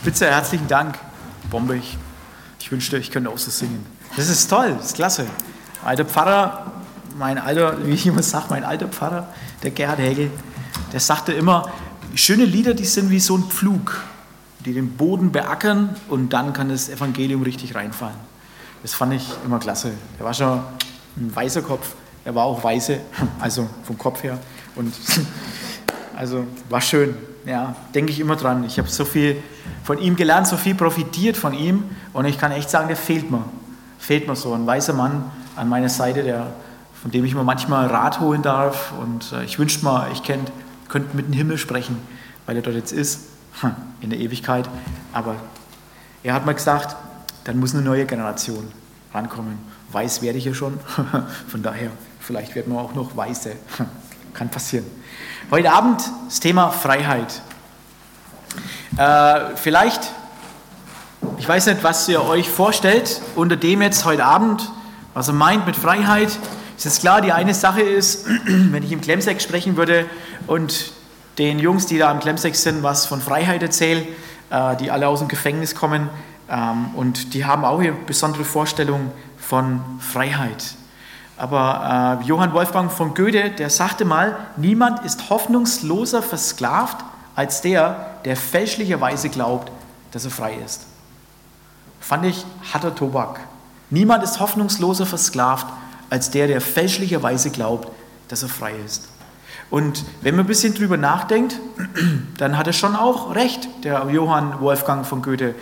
[0.00, 0.96] Spitze, herzlichen Dank.
[1.50, 1.98] Bombe, ich,
[2.60, 3.84] ich wünschte, ich könnte auch so singen.
[4.16, 5.26] Das ist toll, das ist klasse.
[5.84, 6.70] Alter Pfarrer,
[7.18, 9.26] mein alter, wie ich immer sage, mein alter Pfarrer,
[9.64, 10.30] der Gerhard Hegel,
[10.92, 11.72] der sagte immer,
[12.14, 14.00] schöne Lieder, die sind wie so ein Pflug,
[14.64, 18.18] die den Boden beackern und dann kann das Evangelium richtig reinfallen.
[18.82, 19.90] Das fand ich immer klasse.
[20.16, 20.60] Der war schon
[21.16, 23.00] ein weißer Kopf, er war auch weiße,
[23.40, 24.38] also vom Kopf her.
[24.76, 24.94] Und
[26.18, 27.14] also war schön.
[27.46, 28.64] Ja, denke ich immer dran.
[28.64, 29.40] Ich habe so viel
[29.84, 33.30] von ihm gelernt, so viel profitiert von ihm und ich kann echt sagen, der fehlt
[33.30, 33.44] mir.
[34.00, 36.48] Fehlt mir so ein weißer Mann an meiner Seite, der,
[37.00, 40.50] von dem ich mir manchmal Rat holen darf und äh, ich wünschte mal, ich könnt,
[40.88, 41.96] könnte mit dem Himmel sprechen,
[42.46, 43.20] weil er dort jetzt ist,
[43.60, 44.68] hm, in der Ewigkeit.
[45.12, 45.36] Aber
[46.24, 46.96] er hat mal gesagt,
[47.44, 48.66] dann muss eine neue Generation
[49.14, 49.58] rankommen.
[49.92, 50.80] Weiß werde ich ja schon,
[51.48, 53.52] von daher, vielleicht werden wir auch noch Weiße.
[54.38, 54.86] Kann passieren.
[55.50, 57.42] Heute Abend das Thema Freiheit.
[58.96, 60.12] Äh, vielleicht,
[61.38, 64.70] ich weiß nicht, was ihr euch vorstellt unter dem jetzt heute Abend,
[65.12, 66.28] was er meint mit Freiheit.
[66.76, 70.06] Ist jetzt klar, die eine Sache ist, wenn ich im Klemseck sprechen würde
[70.46, 70.92] und
[71.38, 74.06] den Jungs, die da im Klemseck sind, was von Freiheit erzähle,
[74.50, 76.10] äh, die alle aus dem Gefängnis kommen
[76.48, 80.77] ähm, und die haben auch eine besondere Vorstellung von Freiheit.
[81.38, 87.04] Aber äh, Johann Wolfgang von Goethe, der sagte mal, niemand ist hoffnungsloser versklavt
[87.36, 89.70] als der, der fälschlicherweise glaubt,
[90.10, 90.86] dass er frei ist.
[92.00, 93.40] Fand ich harter Tobak.
[93.90, 95.66] Niemand ist hoffnungsloser versklavt
[96.10, 97.88] als der, der fälschlicherweise glaubt,
[98.26, 99.08] dass er frei ist.
[99.70, 101.60] Und wenn man ein bisschen drüber nachdenkt,
[102.38, 105.54] dann hat er schon auch recht, der Johann Wolfgang von Goethe,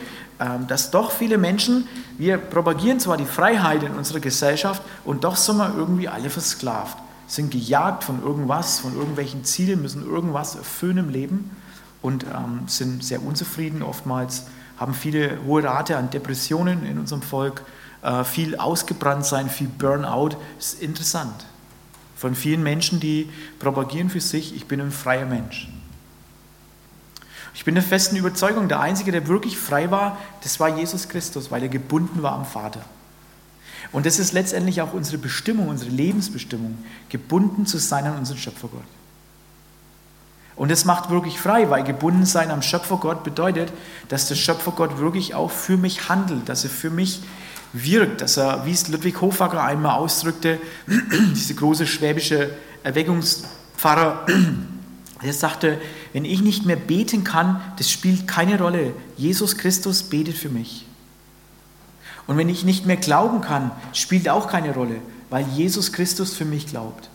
[0.69, 5.56] dass doch viele Menschen, wir propagieren zwar die Freiheit in unserer Gesellschaft und doch sind
[5.56, 11.09] wir irgendwie alle versklavt, sind gejagt von irgendwas, von irgendwelchen Zielen, müssen irgendwas erfüllen im
[11.09, 11.51] Leben
[12.03, 14.45] und ähm, sind sehr unzufrieden oftmals,
[14.77, 17.62] haben viele hohe Rate an Depressionen in unserem Volk,
[18.03, 20.36] äh, viel ausgebrannt sein, viel Burnout.
[20.57, 21.47] Das ist interessant.
[22.14, 25.68] Von vielen Menschen, die propagieren für sich, ich bin ein freier Mensch.
[27.56, 31.50] Ich bin der festen Überzeugung, der Einzige, der wirklich frei war, das war Jesus Christus,
[31.50, 32.84] weil er gebunden war am Vater.
[33.92, 36.77] Und das ist letztendlich auch unsere Bestimmung, unsere Lebensbestimmung,
[37.08, 38.84] gebunden zu sein an unseren Schöpfergott.
[40.55, 43.73] Und das macht wirklich frei, weil gebunden sein am Schöpfergott bedeutet,
[44.08, 47.23] dass der Schöpfergott wirklich auch für mich handelt, dass er für mich
[47.73, 50.61] wirkt, dass er, wie es Ludwig Hofacker einmal ausdrückte,
[51.34, 52.50] diese große schwäbische
[52.83, 54.27] Erweckungspfarrer,
[55.23, 55.78] er sagte,
[56.12, 58.92] wenn ich nicht mehr beten kann, das spielt keine Rolle.
[59.17, 60.86] Jesus Christus betet für mich.
[62.27, 65.00] Und wenn ich nicht mehr glauben kann, spielt auch keine Rolle,
[65.30, 67.08] weil Jesus Christus für mich glaubt.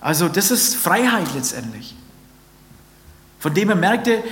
[0.00, 1.94] Also das ist Freiheit letztendlich.
[3.38, 4.22] Von dem er merkte,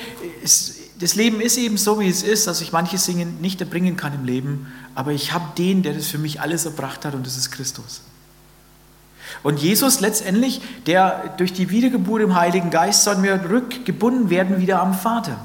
[0.43, 4.15] das Leben ist eben so, wie es ist, dass ich manche Dinge nicht erbringen kann
[4.15, 7.37] im Leben, aber ich habe den, der das für mich alles erbracht hat und das
[7.37, 8.03] ist Christus.
[9.43, 14.81] Und Jesus letztendlich, der durch die Wiedergeburt im Heiligen Geist sollen wir rückgebunden werden wieder
[14.81, 15.39] am Vater.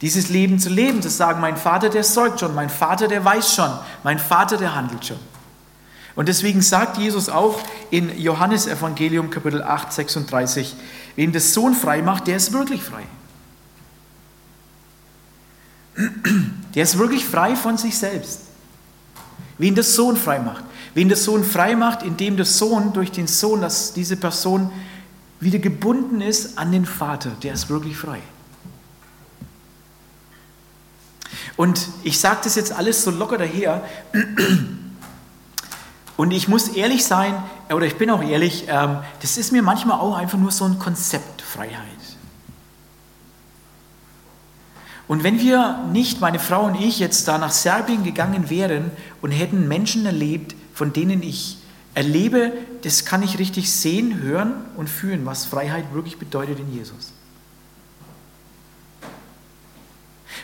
[0.00, 3.54] Dieses Leben zu leben, zu sagen, mein Vater, der sorgt schon, mein Vater, der weiß
[3.54, 3.70] schon,
[4.02, 5.18] mein Vater, der handelt schon.
[6.14, 7.58] Und deswegen sagt Jesus auch
[7.90, 10.74] in Johannes Evangelium Kapitel 8, 36,
[11.16, 13.04] wen der Sohn frei macht, der ist wirklich frei.
[16.74, 18.40] Der ist wirklich frei von sich selbst.
[19.58, 20.64] Wen der Sohn frei macht.
[20.94, 24.70] Wen der Sohn frei macht, indem der Sohn durch den Sohn, dass diese Person
[25.40, 28.20] wieder gebunden ist an den Vater, der ist wirklich frei.
[31.56, 33.84] Und ich sage das jetzt alles so locker daher.
[36.16, 37.34] Und ich muss ehrlich sein,
[37.70, 40.78] oder ich bin auch ehrlich, ähm, das ist mir manchmal auch einfach nur so ein
[40.78, 41.82] Konzept Freiheit.
[45.08, 49.30] Und wenn wir nicht, meine Frau und ich, jetzt da nach Serbien gegangen wären und
[49.30, 51.58] hätten Menschen erlebt, von denen ich
[51.94, 52.50] erlebe,
[52.82, 57.12] das kann ich richtig sehen, hören und fühlen, was Freiheit wirklich bedeutet in Jesus.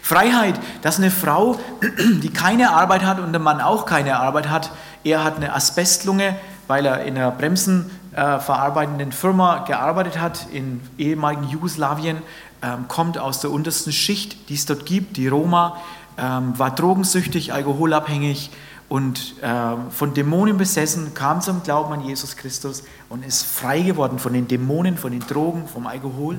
[0.00, 1.58] Freiheit, dass eine Frau,
[2.23, 4.70] die keine Arbeit hat und der Mann auch keine Arbeit hat,
[5.02, 6.37] er hat eine Asbestlunge,
[6.69, 12.19] weil er in einer bremsenverarbeitenden Firma gearbeitet hat in ehemaligen Jugoslawien,
[12.62, 15.79] ähm, kommt aus der untersten Schicht, die es dort gibt, die Roma,
[16.17, 18.52] ähm, war drogensüchtig, alkoholabhängig,
[18.88, 24.19] und äh, von Dämonen besessen, kam zum Glauben an Jesus Christus und ist frei geworden
[24.19, 26.38] von den Dämonen, von den Drogen, vom Alkohol.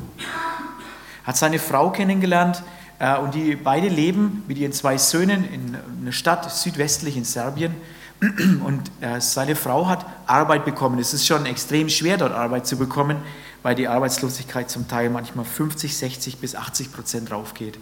[1.23, 2.63] Hat seine Frau kennengelernt
[2.97, 7.75] äh, und die beide leben mit ihren zwei Söhnen in einer Stadt südwestlich in Serbien,
[8.65, 10.99] und äh, seine Frau hat Arbeit bekommen.
[10.99, 13.17] Es ist schon extrem schwer, dort Arbeit zu bekommen,
[13.63, 17.79] weil die Arbeitslosigkeit zum Teil manchmal 50, 60 bis 80 Prozent raufgeht.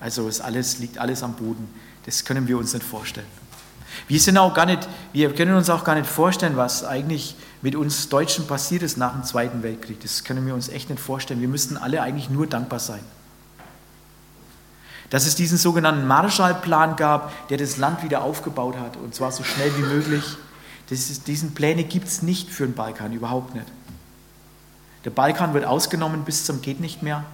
[0.00, 1.68] Also es alles, liegt alles am Boden.
[2.04, 3.26] Das können wir uns nicht vorstellen.
[4.06, 7.74] Wir, sind auch gar nicht, wir können uns auch gar nicht vorstellen, was eigentlich mit
[7.74, 10.00] uns Deutschen passiert ist nach dem Zweiten Weltkrieg.
[10.00, 11.40] Das können wir uns echt nicht vorstellen.
[11.40, 13.00] Wir müssten alle eigentlich nur dankbar sein.
[15.10, 19.42] Dass es diesen sogenannten Marshallplan gab, der das Land wieder aufgebaut hat, und zwar so
[19.42, 20.24] schnell wie möglich.
[20.90, 23.66] Ist, diesen Pläne gibt es nicht für den Balkan, überhaupt nicht.
[25.04, 27.24] Der Balkan wird ausgenommen bis zum geht nicht mehr.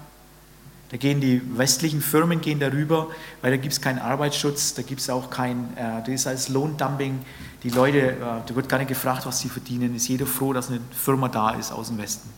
[0.91, 3.09] Da gehen die westlichen Firmen gehen darüber,
[3.43, 6.49] weil da gibt es keinen Arbeitsschutz, da gibt es auch kein, äh, das ist als
[6.49, 7.25] Lohndumping.
[7.63, 9.95] Die Leute, äh, da wird gar nicht gefragt, was sie verdienen.
[9.97, 12.29] Ist jeder froh, dass eine Firma da ist aus dem Westen.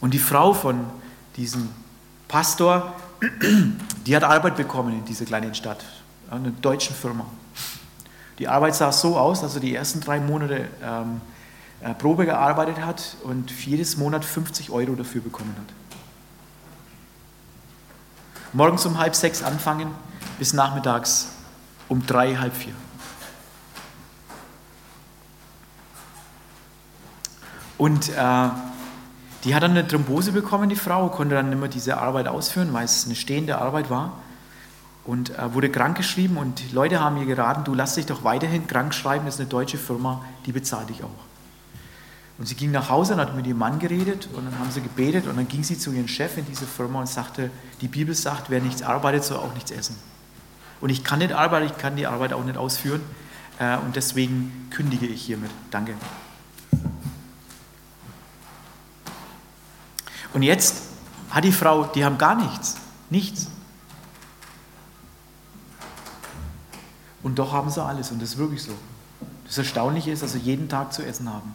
[0.00, 0.86] Und die Frau von
[1.36, 1.68] diesem
[2.28, 2.94] Pastor,
[4.06, 5.84] die hat Arbeit bekommen in dieser kleinen Stadt,
[6.30, 7.26] einer deutschen Firma.
[8.38, 11.33] Die Arbeit sah so aus, er die ersten drei Monate ähm, äh,
[11.98, 15.74] Probe gearbeitet hat und jedes Monat 50 Euro dafür bekommen hat.
[18.52, 19.90] Morgens um halb sechs anfangen
[20.38, 21.30] bis nachmittags
[21.88, 22.72] um drei, halb vier.
[27.76, 28.48] Und äh,
[29.44, 32.72] die hat dann eine Thrombose bekommen, die Frau, konnte dann nicht mehr diese Arbeit ausführen,
[32.72, 34.12] weil es eine stehende Arbeit war.
[35.04, 38.94] Und äh, wurde krankgeschrieben und Leute haben ihr geraten, du lass dich doch weiterhin krank
[38.94, 41.33] schreiben, das ist eine deutsche Firma, die bezahlt dich auch.
[42.36, 44.80] Und sie ging nach Hause und hat mit ihrem Mann geredet und dann haben sie
[44.80, 47.50] gebetet und dann ging sie zu ihrem Chef in dieser Firma und sagte,
[47.80, 49.96] die Bibel sagt, wer nichts arbeitet, soll auch nichts essen.
[50.80, 53.00] Und ich kann nicht arbeiten, ich kann die Arbeit auch nicht ausführen
[53.60, 55.50] äh, und deswegen kündige ich hiermit.
[55.70, 55.94] Danke.
[60.32, 60.82] Und jetzt
[61.30, 62.76] hat die Frau, die haben gar nichts,
[63.10, 63.46] nichts.
[67.22, 68.72] Und doch haben sie alles und das ist wirklich so.
[69.46, 71.54] Das Erstaunliche ist, dass sie jeden Tag zu essen haben.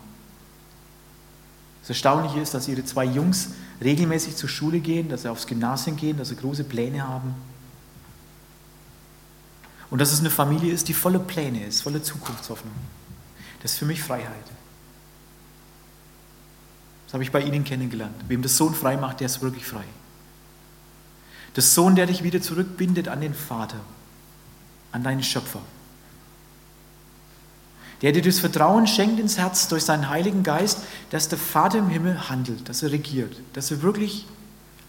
[1.90, 3.50] Das Erstaunliche ist, dass ihre zwei Jungs
[3.82, 7.34] regelmäßig zur Schule gehen, dass sie aufs Gymnasium gehen, dass sie große Pläne haben.
[9.90, 12.76] Und dass es eine Familie ist, die voller Pläne ist, voller Zukunftshoffnung.
[13.64, 14.46] Das ist für mich Freiheit.
[17.08, 18.14] Das habe ich bei Ihnen kennengelernt.
[18.28, 19.86] Wem das Sohn frei macht, der ist wirklich frei.
[21.56, 23.80] Der Sohn, der dich wieder zurückbindet an den Vater,
[24.92, 25.64] an deinen Schöpfer
[28.01, 30.80] der dir das Vertrauen schenkt ins Herz durch seinen Heiligen Geist,
[31.10, 34.25] dass der Vater im Himmel handelt, dass er regiert, dass er wirklich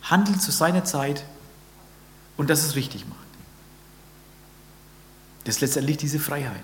[0.02, 1.24] handelt zu seiner Zeit
[2.36, 3.18] und dass es richtig macht.
[5.44, 6.62] Das ist letztendlich diese Freiheit.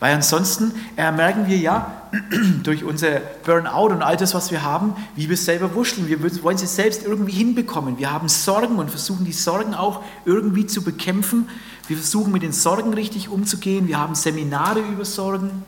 [0.00, 2.02] Weil ansonsten äh, merken wir ja
[2.62, 6.08] durch unser Burnout und all das, was wir haben, wie wir selber wuscheln.
[6.08, 7.98] Wir wollen sie selbst irgendwie hinbekommen.
[7.98, 11.48] Wir haben Sorgen und versuchen die Sorgen auch irgendwie zu bekämpfen.
[11.88, 13.88] Wir versuchen mit den Sorgen richtig umzugehen.
[13.88, 15.64] Wir haben Seminare über Sorgen.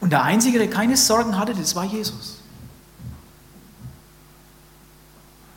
[0.00, 2.38] Und der Einzige, der keine Sorgen hatte, das war Jesus.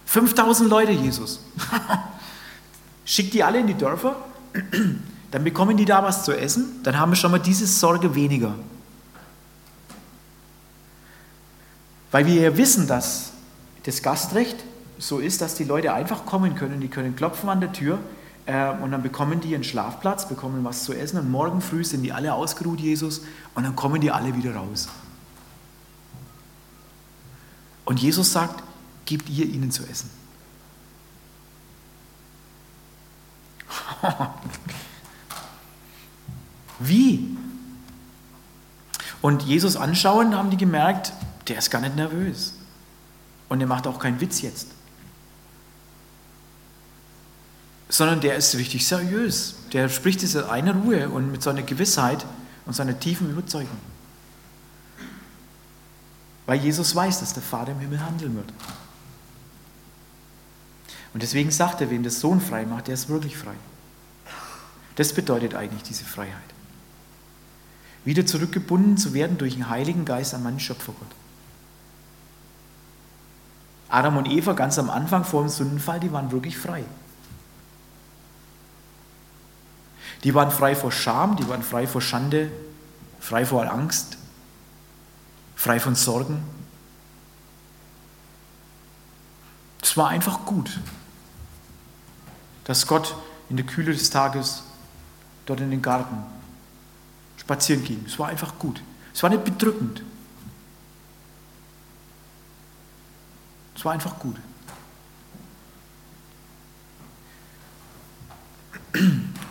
[0.06, 1.40] 5000 Leute, Jesus.
[3.06, 4.16] Schickt die alle in die Dörfer
[5.32, 8.56] dann bekommen die da was zu essen, dann haben wir schon mal diese Sorge weniger.
[12.12, 13.32] Weil wir ja wissen, dass
[13.84, 14.56] das Gastrecht
[14.98, 18.00] so ist, dass die Leute einfach kommen können, die können klopfen an der Tür
[18.46, 22.04] äh, und dann bekommen die einen Schlafplatz, bekommen was zu essen und morgen früh sind
[22.04, 23.22] die alle ausgeruht, Jesus,
[23.56, 24.88] und dann kommen die alle wieder raus.
[27.86, 28.64] Und Jesus sagt,
[29.06, 30.10] gebt ihr ihnen zu essen.
[36.80, 37.38] Wie?
[39.22, 41.14] Und Jesus anschauen, haben die gemerkt,
[41.48, 42.54] der ist gar nicht nervös.
[43.50, 44.75] Und er macht auch keinen Witz jetzt.
[47.90, 49.56] Sondern der ist richtig seriös.
[49.74, 52.26] Der spricht es in einer Ruhe und mit so einer Gewissheit
[52.66, 53.78] und seiner tiefen Überzeugung.
[56.46, 58.52] Weil Jesus weiß, dass der Vater im Himmel handeln wird.
[61.14, 63.56] Und deswegen sagt er, wem der Sohn frei macht, der ist wirklich frei.
[64.96, 66.34] Das bedeutet eigentlich diese Freiheit.
[68.04, 71.08] Wieder zurückgebunden zu werden durch den Heiligen Geist an meinen Schöpfergott.
[73.90, 76.84] Adam und Eva ganz am Anfang vor dem Sündenfall, die waren wirklich frei.
[80.26, 82.52] Die waren frei vor Scham, die waren frei vor Schande,
[83.22, 84.18] frei vor Angst,
[85.56, 86.44] frei von Sorgen.
[89.82, 90.78] Es war einfach gut
[92.66, 93.16] dass Gott
[93.50, 94.64] in der Kühle des Tages
[95.46, 96.18] dort in den Garten
[97.38, 98.04] spazieren ging.
[98.06, 98.82] Es war einfach gut.
[99.14, 100.04] Es war nicht bedrückend.
[103.76, 104.36] Es war einfach gut.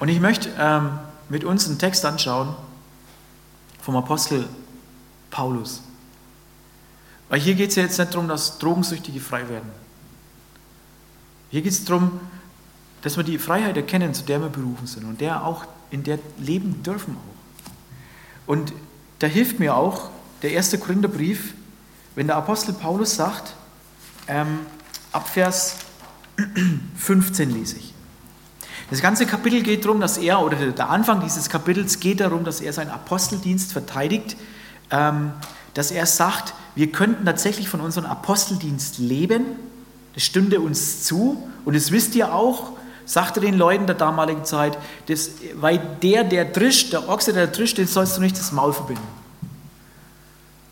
[0.00, 0.98] Und ich möchte ähm,
[1.28, 2.54] mit uns einen Text anschauen
[3.80, 4.48] vom Apostel
[5.30, 5.82] Paulus.
[7.28, 9.70] Weil hier geht es ja jetzt nicht darum, dass Drogensüchtige frei werden.
[11.50, 12.20] Hier geht es darum,
[13.02, 16.18] dass wir die Freiheit erkennen, zu der wir berufen sind und der auch in der
[16.38, 18.50] leben dürfen auch.
[18.50, 18.72] Und
[19.18, 20.10] da hilft mir auch
[20.42, 21.54] der erste Korintherbrief,
[22.14, 23.54] wenn der Apostel Paulus sagt,
[24.26, 24.60] ähm,
[25.12, 25.76] ab Vers
[26.96, 27.93] 15 lese ich.
[28.90, 32.60] Das ganze Kapitel geht darum, dass er, oder der Anfang dieses Kapitels geht darum, dass
[32.60, 34.36] er seinen Aposteldienst verteidigt,
[34.90, 35.32] ähm,
[35.72, 39.44] dass er sagt, wir könnten tatsächlich von unserem Aposteldienst leben,
[40.14, 42.72] das stünde uns zu und das wisst ihr auch,
[43.06, 47.78] sagte den Leuten der damaligen Zeit, das, weil der, der drischt, der Ochse, der drischt,
[47.78, 49.02] den sollst du nicht das Maul verbinden.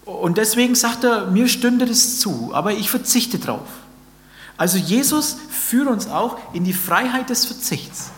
[0.04, 3.68] Und deswegen sagt er, mir stünde das zu, aber ich verzichte drauf.
[4.62, 8.12] Also Jesus führt uns auch in die Freiheit des Verzichts.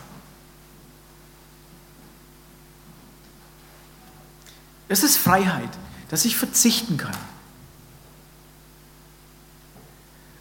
[4.88, 5.70] Es ist Freiheit,
[6.10, 7.16] dass ich verzichten kann.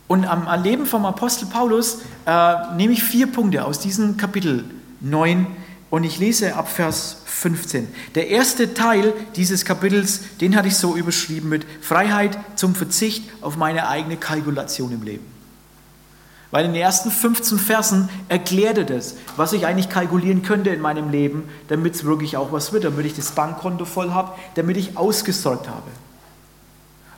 [0.09, 4.65] Und am Leben vom Apostel Paulus äh, nehme ich vier Punkte aus diesem Kapitel
[4.99, 5.47] 9
[5.89, 7.87] und ich lese ab Vers 15.
[8.15, 13.55] Der erste Teil dieses Kapitels, den hatte ich so überschrieben mit Freiheit zum Verzicht auf
[13.55, 15.32] meine eigene Kalkulation im Leben.
[16.53, 20.81] Weil in den ersten 15 Versen erklärt er das, was ich eigentlich kalkulieren könnte in
[20.81, 24.77] meinem Leben, damit es wirklich auch was wird, damit ich das Bankkonto voll habe, damit
[24.77, 25.89] ich ausgesorgt habe.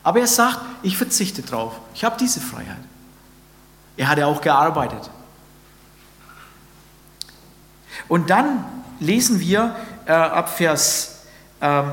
[0.04, 1.74] Aber er sagt, ich verzichte drauf.
[1.94, 2.80] Ich habe diese Freiheit.
[3.98, 5.10] Er hat ja auch gearbeitet.
[8.08, 8.64] Und dann
[9.02, 9.76] lesen wir
[10.06, 11.24] äh, ab Vers,
[11.60, 11.92] ähm,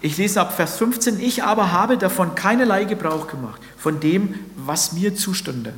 [0.00, 4.92] ich lese ab Vers 15, ich aber habe davon keinerlei Gebrauch gemacht, von dem, was
[4.92, 5.74] mir zustünde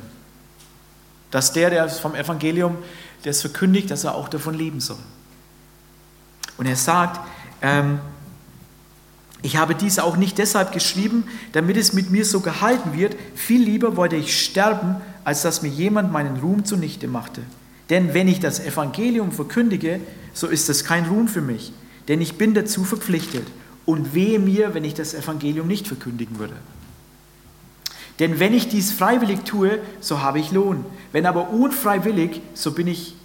[1.33, 2.77] dass der, der vom Evangelium
[3.23, 4.99] das verkündigt, dass er auch davon leben soll.
[6.57, 7.19] Und er sagt,
[7.63, 7.99] ähm,
[9.41, 11.23] ich habe dies auch nicht deshalb geschrieben,
[11.53, 13.15] damit es mit mir so gehalten wird.
[13.33, 17.41] Viel lieber wollte ich sterben, als dass mir jemand meinen Ruhm zunichte machte.
[17.89, 20.01] Denn wenn ich das Evangelium verkündige,
[20.33, 21.73] so ist das kein Ruhm für mich,
[22.09, 23.47] denn ich bin dazu verpflichtet.
[23.85, 26.53] Und wehe mir, wenn ich das Evangelium nicht verkündigen würde.
[28.19, 30.85] Denn wenn ich dies freiwillig tue, so habe ich Lohn.
[31.11, 33.15] Wenn aber unfreiwillig, so bin ich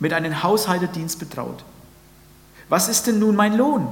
[0.00, 1.64] mit einem Haushalterdienst betraut.
[2.68, 3.86] Was ist denn nun mein Lohn?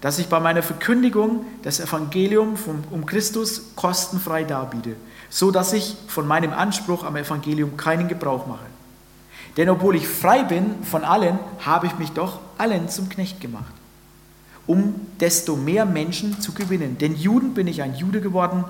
[0.00, 2.56] Dass ich bei meiner Verkündigung das Evangelium
[2.90, 4.96] um Christus kostenfrei darbiete,
[5.30, 8.66] so dass ich von meinem Anspruch am Evangelium keinen Gebrauch mache.
[9.56, 13.72] Denn obwohl ich frei bin von allen, habe ich mich doch allen zum Knecht gemacht,
[14.66, 16.98] um desto mehr Menschen zu gewinnen.
[16.98, 18.64] Denn Juden bin ich ein Jude geworden,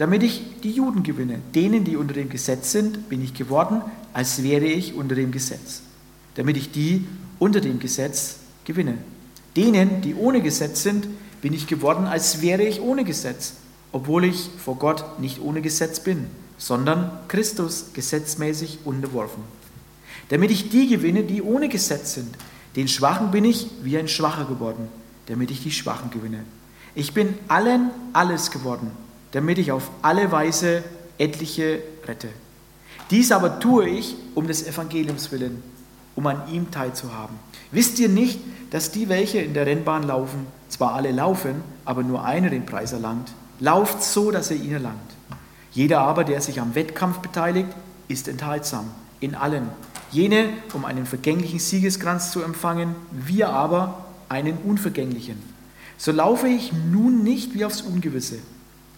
[0.00, 1.40] damit ich die Juden gewinne.
[1.54, 3.82] Denen, die unter dem Gesetz sind, bin ich geworden,
[4.14, 5.82] als wäre ich unter dem Gesetz,
[6.36, 7.04] damit ich die
[7.38, 8.96] unter dem Gesetz gewinne.
[9.56, 11.06] Denen, die ohne Gesetz sind,
[11.42, 13.56] bin ich geworden, als wäre ich ohne Gesetz,
[13.92, 19.42] obwohl ich vor Gott nicht ohne Gesetz bin, sondern Christus gesetzmäßig unterworfen.
[20.30, 22.34] Damit ich die gewinne, die ohne Gesetz sind.
[22.74, 24.88] Den Schwachen bin ich wie ein Schwacher geworden,
[25.26, 26.44] damit ich die Schwachen gewinne.
[26.94, 28.92] Ich bin allen alles geworden
[29.32, 30.82] damit ich auf alle Weise
[31.18, 32.28] etliche rette.
[33.10, 35.62] Dies aber tue ich um des Evangeliums willen,
[36.16, 37.36] um an ihm teilzuhaben.
[37.72, 42.24] Wisst ihr nicht, dass die, welche in der Rennbahn laufen, zwar alle laufen, aber nur
[42.24, 43.32] einer den Preis erlangt?
[43.58, 44.98] Lauft so, dass er ihn erlangt.
[45.72, 47.68] Jeder aber, der sich am Wettkampf beteiligt,
[48.08, 49.68] ist enthaltsam in allen.
[50.10, 55.40] Jene, um einen vergänglichen Siegeskranz zu empfangen, wir aber einen unvergänglichen.
[55.98, 58.38] So laufe ich nun nicht wie aufs Ungewisse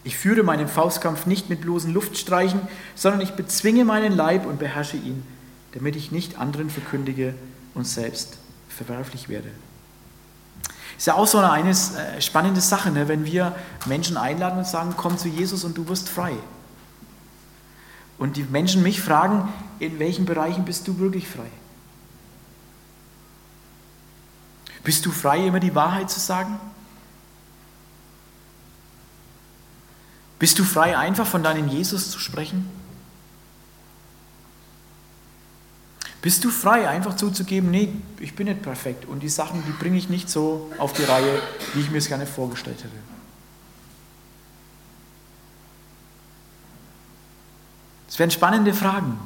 [0.05, 2.61] ich führe meinen Faustkampf nicht mit bloßen Luftstreichen,
[2.95, 5.23] sondern ich bezwinge meinen Leib und beherrsche ihn,
[5.73, 7.35] damit ich nicht anderen verkündige
[7.75, 9.49] und selbst verwerflich werde.
[10.99, 13.09] Ist ja auch so eine, eine äh, spannende Sache, ne?
[13.09, 13.55] wenn wir
[13.87, 16.35] Menschen einladen und sagen, komm zu Jesus und du wirst frei.
[18.19, 21.51] Und die Menschen mich fragen, in welchen Bereichen bist du wirklich frei?
[24.85, 26.61] Bist du frei, immer die Wahrheit zu sagen?
[30.43, 32.69] Bist du frei, einfach von deinem Jesus zu sprechen?
[36.21, 39.97] Bist du frei, einfach zuzugeben, nee, ich bin nicht perfekt und die Sachen, die bringe
[39.97, 41.41] ich nicht so auf die Reihe,
[41.75, 42.97] wie ich mir es gerne vorgestellt hätte?
[48.09, 49.21] Das wären spannende Fragen.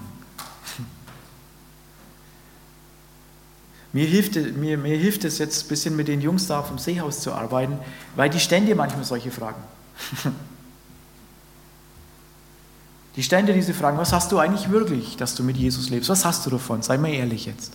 [3.95, 7.21] Mir hilft, mir, mir hilft es jetzt ein bisschen mit den Jungs da vom Seehaus
[7.21, 7.79] zu arbeiten,
[8.17, 9.63] weil die stellen dir manchmal solche Fragen.
[13.17, 16.11] Die stellen dir diese Fragen, was hast du eigentlich wirklich, dass du mit Jesus lebst?
[16.11, 16.83] Was hast du davon?
[16.83, 17.73] Sei mal ehrlich jetzt.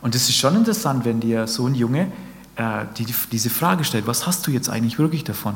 [0.00, 2.10] Und es ist schon interessant, wenn dir so ein Junge
[2.56, 5.54] äh, die, diese Frage stellt, was hast du jetzt eigentlich wirklich davon?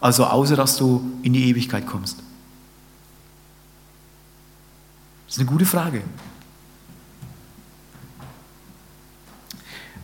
[0.00, 2.18] Also außer dass du in die Ewigkeit kommst.
[5.26, 6.02] Das ist eine gute Frage.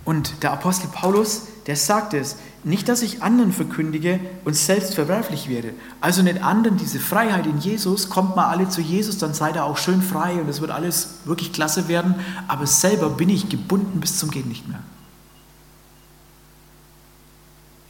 [0.05, 2.37] Und der Apostel Paulus, der sagt es,
[2.67, 5.73] nicht, dass ich anderen verkündige und selbst verwerflich werde.
[6.01, 9.65] Also nicht anderen diese Freiheit in Jesus, kommt mal alle zu Jesus, dann seid ihr
[9.65, 12.17] auch schön frei und es wird alles wirklich klasse werden,
[12.49, 14.83] aber selber bin ich gebunden bis zum Geht nicht mehr.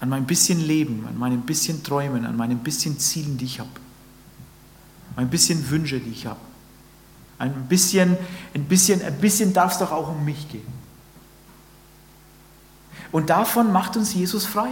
[0.00, 3.71] An mein bisschen Leben, an meinem bisschen Träumen, an meinem bisschen Zielen, die ich habe.
[5.16, 6.40] Mein bisschen Wünsche, die ich habe.
[7.38, 8.18] Ein bisschen,
[8.52, 10.75] ein bisschen, ein bisschen darf es doch auch um mich gehen.
[13.16, 14.68] Und davon macht uns Jesus frei.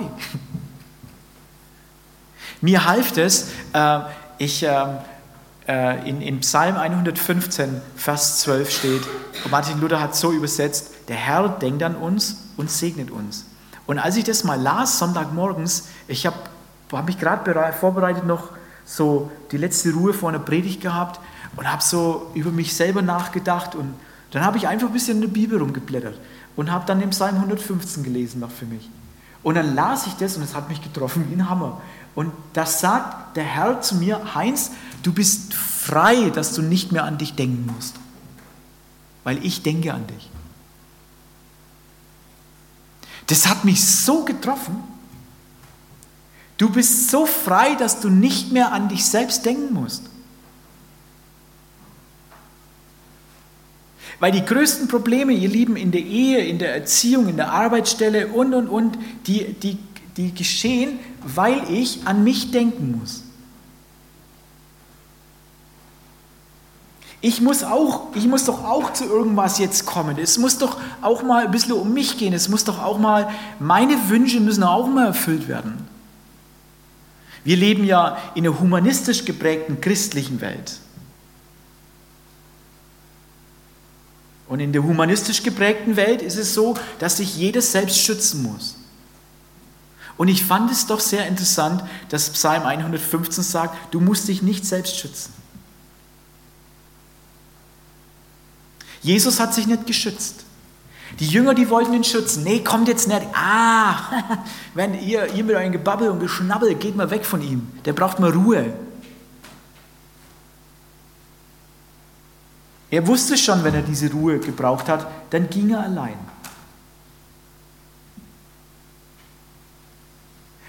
[2.60, 4.00] Mir half es, äh,
[4.36, 4.98] ich, ähm,
[5.66, 9.02] äh, in, in Psalm 115, Vers 12 steht,
[9.50, 13.46] Martin Luther hat so übersetzt, der Herr denkt an uns und segnet uns.
[13.86, 16.36] Und als ich das mal las, Sonntagmorgens, ich habe
[16.92, 18.50] hab mich gerade vorbereitet, noch
[18.84, 21.18] so die letzte Ruhe vor einer Predigt gehabt
[21.56, 23.94] und habe so über mich selber nachgedacht und
[24.32, 26.18] dann habe ich einfach ein bisschen in der Bibel rumgeblättert
[26.56, 28.88] und habe dann den Psalm 115 gelesen noch für mich.
[29.42, 31.80] Und dann las ich das und es hat mich getroffen wie ein Hammer.
[32.14, 34.70] Und das sagt der Herr zu mir, Heinz,
[35.02, 37.96] du bist frei, dass du nicht mehr an dich denken musst,
[39.24, 40.30] weil ich denke an dich.
[43.26, 44.82] Das hat mich so getroffen.
[46.56, 50.04] Du bist so frei, dass du nicht mehr an dich selbst denken musst.
[54.20, 58.28] Weil die größten Probleme, ihr Lieben, in der Ehe, in der Erziehung, in der Arbeitsstelle
[58.28, 59.78] und, und, und, die, die,
[60.16, 63.22] die geschehen, weil ich an mich denken muss.
[67.20, 70.18] Ich muss, auch, ich muss doch auch zu irgendwas jetzt kommen.
[70.18, 72.34] Es muss doch auch mal ein bisschen um mich gehen.
[72.34, 75.88] Es muss doch auch mal, meine Wünsche müssen auch mal erfüllt werden.
[77.42, 80.80] Wir leben ja in einer humanistisch geprägten christlichen Welt.
[84.46, 88.76] Und in der humanistisch geprägten Welt ist es so, dass sich jeder selbst schützen muss.
[90.16, 94.64] Und ich fand es doch sehr interessant, dass Psalm 115 sagt, du musst dich nicht
[94.64, 95.32] selbst schützen.
[99.02, 100.44] Jesus hat sich nicht geschützt.
[101.20, 102.42] Die Jünger, die wollten ihn schützen.
[102.42, 103.22] Nee, kommt jetzt nicht.
[103.34, 103.96] Ah,
[104.74, 107.68] wenn ihr, ihr mit eurem Gebabbel und Geschnabbel, geht mal weg von ihm.
[107.84, 108.72] Der braucht mal Ruhe.
[112.94, 116.14] Er wusste schon, wenn er diese Ruhe gebraucht hat, dann ging er allein.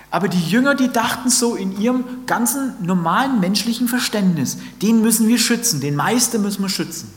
[0.10, 5.38] Aber die Jünger, die dachten so in ihrem ganzen normalen menschlichen Verständnis, den müssen wir
[5.38, 7.14] schützen, den Meister müssen wir schützen,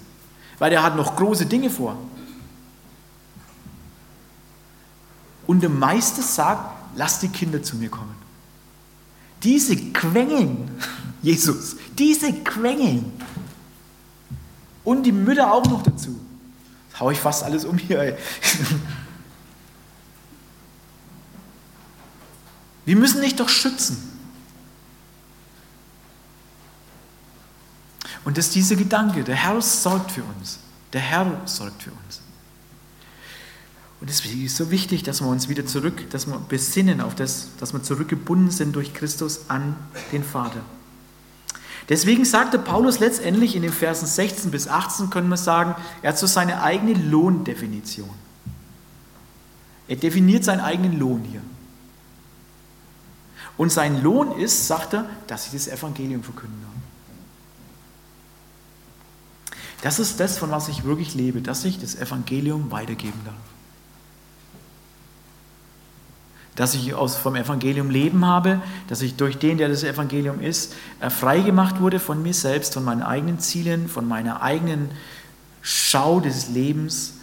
[0.58, 1.96] weil der hat noch große Dinge vor.
[5.46, 8.14] Und der Meister sagt, lass die Kinder zu mir kommen.
[9.42, 10.70] Diese quengeln,
[11.22, 13.10] Jesus, diese quengeln.
[14.88, 16.18] Und die Mütter auch noch dazu.
[16.90, 18.00] Das haue ich fast alles um hier.
[18.00, 18.14] Ey.
[22.86, 23.98] Wir müssen dich doch schützen.
[28.24, 30.58] Und das ist dieser Gedanke, der Herr sorgt für uns.
[30.94, 32.22] Der Herr sorgt für uns.
[34.00, 37.48] Und es ist so wichtig, dass wir uns wieder zurück, dass wir besinnen auf das,
[37.60, 39.76] dass wir zurückgebunden sind durch Christus an
[40.12, 40.62] den Vater.
[41.88, 46.18] Deswegen sagte Paulus letztendlich in den Versen 16 bis 18, können wir sagen, er hat
[46.18, 48.10] so seine eigene Lohndefinition.
[49.88, 51.40] Er definiert seinen eigenen Lohn hier.
[53.56, 56.72] Und sein Lohn ist, sagt er, dass ich das Evangelium verkünden darf.
[59.82, 63.34] Das ist das, von was ich wirklich lebe, dass ich das Evangelium weitergeben darf.
[66.58, 70.74] Dass ich aus, vom Evangelium Leben habe, dass ich durch den, der das Evangelium ist,
[70.98, 74.90] äh, frei gemacht wurde von mir selbst, von meinen eigenen Zielen, von meiner eigenen
[75.62, 77.14] Schau des Lebens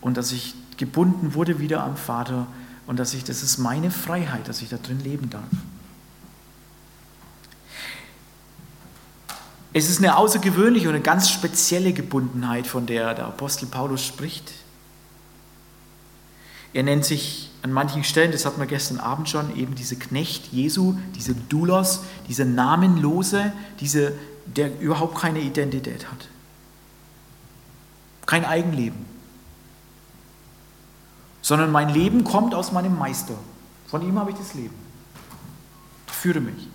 [0.00, 2.46] und dass ich gebunden wurde wieder am Vater
[2.86, 5.42] und dass ich, das ist meine Freiheit, dass ich da drin leben darf.
[9.72, 14.52] Es ist eine außergewöhnliche und eine ganz spezielle Gebundenheit, von der der Apostel Paulus spricht.
[16.72, 20.52] Er nennt sich an manchen Stellen, das hatten wir gestern Abend schon, eben diese Knecht
[20.52, 24.12] Jesu, diese Doulos, dieser Namenlose, diese,
[24.44, 26.28] der überhaupt keine Identität hat.
[28.26, 29.06] Kein Eigenleben.
[31.40, 33.34] Sondern mein Leben kommt aus meinem Meister.
[33.86, 34.74] Von ihm habe ich das Leben.
[36.06, 36.68] Führe mich.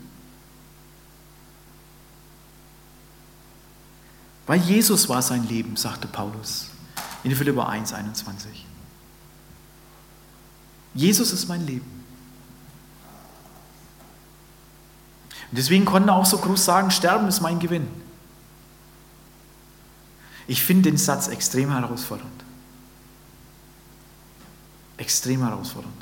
[4.47, 6.71] Weil Jesus war sein Leben, sagte Paulus
[7.23, 8.65] in Philipper 1, 21.
[10.93, 11.99] Jesus ist mein Leben.
[15.51, 17.87] Und deswegen konnten er auch so groß sagen, Sterben ist mein Gewinn.
[20.47, 22.43] Ich finde den Satz extrem herausfordernd.
[24.97, 25.95] Extrem herausfordernd.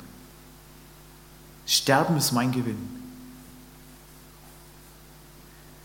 [1.66, 2.78] Sterben ist mein Gewinn.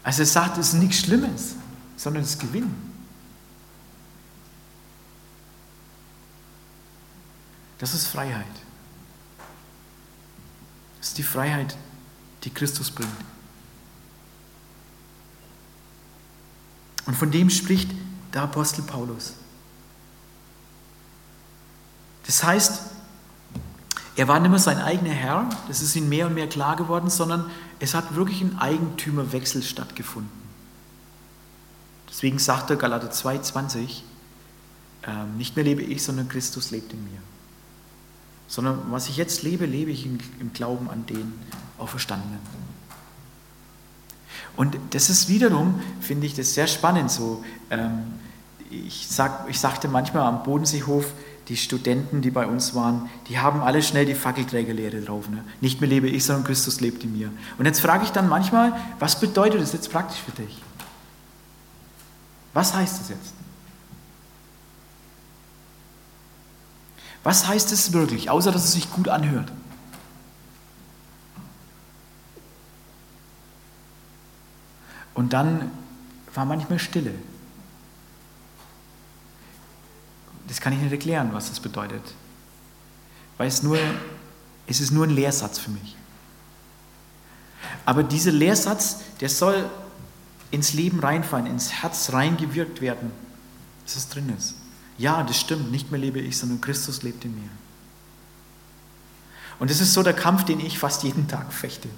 [0.04, 1.56] Also er sagt, es ist nichts Schlimmes,
[1.96, 2.74] sondern es ist Gewinn.
[7.80, 8.46] Das ist Freiheit.
[11.04, 11.76] Das ist die Freiheit,
[12.46, 13.12] die Christus bringt.
[17.06, 17.92] Und von dem spricht
[18.34, 19.34] der Apostel Paulus.
[22.26, 22.84] Das heißt,
[24.16, 27.10] er war nicht mehr sein eigener Herr, das ist ihm mehr und mehr klar geworden,
[27.10, 30.32] sondern es hat wirklich ein Eigentümerwechsel stattgefunden.
[32.10, 34.04] Deswegen sagt er Galater 2,20,
[35.02, 37.20] äh, nicht mehr lebe ich, sondern Christus lebt in mir.
[38.54, 41.34] Sondern was ich jetzt lebe, lebe ich im, Glauben an den
[41.80, 42.38] Auferstandenen.
[44.56, 47.44] Und das ist wiederum, finde ich, das sehr spannend so.
[47.72, 48.04] Ähm,
[48.70, 51.13] ich, sag, ich sagte manchmal am Bodenseehof,
[51.48, 55.30] die Studenten, die bei uns waren, die haben alle schnell die Fackelträgerlehre drauf.
[55.30, 55.44] Ne?
[55.60, 57.32] Nicht mehr lebe ich, sondern Christus lebt in mir.
[57.58, 60.62] Und jetzt frage ich dann manchmal, was bedeutet das jetzt praktisch für dich?
[62.54, 63.34] Was heißt das jetzt?
[67.24, 69.52] Was heißt es wirklich, außer dass es sich gut anhört?
[75.14, 75.72] Und dann
[76.34, 77.14] war manchmal Stille.
[80.48, 82.02] Das kann ich nicht erklären, was das bedeutet.
[83.38, 83.78] Weil es nur,
[84.68, 85.96] es ist nur ein Lehrsatz für mich.
[87.86, 89.70] Aber dieser Lehrsatz, der soll
[90.52, 93.12] ins Leben reinfallen, ins Herz reingewirkt werden,
[93.86, 94.56] dass es drin ist.
[94.97, 97.49] Ja, das stimmt, nicht mehr lebe ich, sondern Christus lebt in mir.
[99.60, 101.89] Und das ist so der Kampf, den ich fast jeden Tag fechte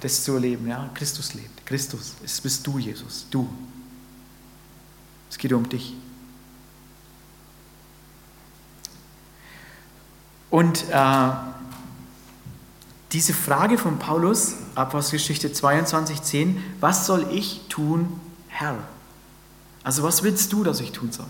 [0.00, 0.66] das zu erleben.
[0.66, 0.88] Ja?
[0.94, 1.64] Christus lebt.
[1.66, 3.26] Christus, es bist du, Jesus.
[3.30, 3.48] Du.
[5.28, 5.94] Es geht um dich.
[10.50, 11.30] Und äh,
[13.12, 18.78] diese Frage von Paulus, Apostelgeschichte 22, 10, was soll ich tun, Herr?
[19.82, 21.26] Also was willst du, dass ich tun soll?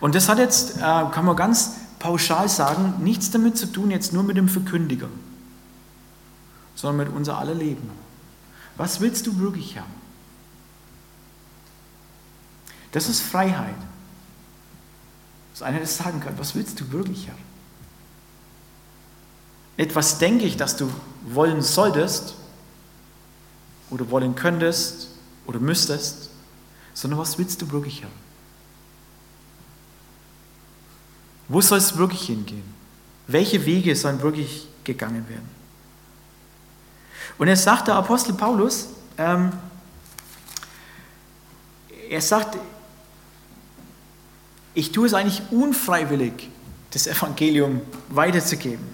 [0.00, 4.12] Und das hat jetzt, äh, kann man ganz pauschal sagen, nichts damit zu tun, jetzt
[4.12, 5.08] nur mit dem Verkündiger
[6.74, 7.90] sondern mit unser aller Leben.
[8.76, 9.94] Was willst du wirklich haben?
[12.90, 13.76] Das ist Freiheit.
[15.52, 17.52] Dass einer das sagen kann, was willst du wirklich haben?
[19.76, 20.90] Etwas denke ich, dass du
[21.24, 22.34] wollen solltest
[23.90, 25.08] oder wollen könntest
[25.46, 26.30] oder müsstest,
[26.94, 28.12] sondern was willst du wirklich haben?
[31.48, 32.64] Wo soll es wirklich hingehen?
[33.26, 35.48] Welche Wege sollen wirklich gegangen werden?
[37.38, 39.52] Und er sagt der Apostel Paulus, ähm,
[42.08, 42.58] er sagt,
[44.74, 46.48] ich tue es eigentlich unfreiwillig,
[46.90, 48.86] das Evangelium weiterzugeben.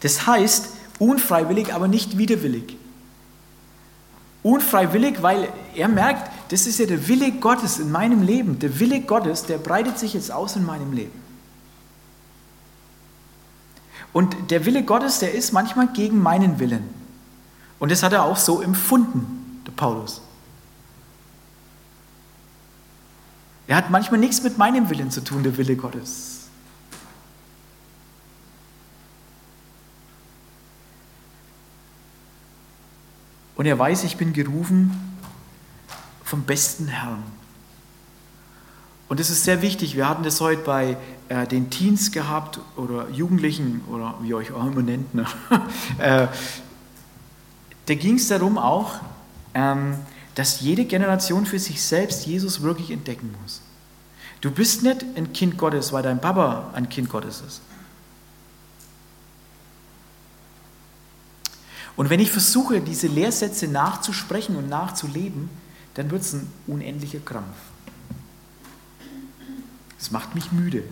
[0.00, 0.68] Das heißt,
[0.98, 2.76] unfreiwillig, aber nicht widerwillig.
[4.42, 8.58] Unfreiwillig, weil er merkt, das ist ja der Wille Gottes in meinem Leben.
[8.58, 11.22] Der Wille Gottes, der breitet sich jetzt aus in meinem Leben.
[14.12, 16.88] Und der Wille Gottes, der ist manchmal gegen meinen Willen.
[17.78, 20.20] Und das hat er auch so empfunden, der Paulus.
[23.66, 26.48] Er hat manchmal nichts mit meinem Willen zu tun, der Wille Gottes.
[33.56, 35.13] Und er weiß, ich bin gerufen
[36.24, 37.22] vom besten Herrn.
[39.08, 39.94] Und das ist sehr wichtig.
[39.94, 40.96] Wir hatten das heute bei
[41.28, 45.14] äh, den Teens gehabt oder Jugendlichen oder wie euch auch immer nennt.
[45.14, 45.26] Ne?
[45.98, 46.26] äh,
[47.86, 48.94] da ging es darum auch,
[49.52, 49.94] ähm,
[50.34, 53.60] dass jede Generation für sich selbst Jesus wirklich entdecken muss.
[54.40, 57.60] Du bist nicht ein Kind Gottes, weil dein Papa ein Kind Gottes ist.
[61.96, 65.48] Und wenn ich versuche, diese Lehrsätze nachzusprechen und nachzuleben,
[65.94, 67.56] dann wird es ein unendlicher Krampf.
[69.98, 70.82] Es macht mich müde.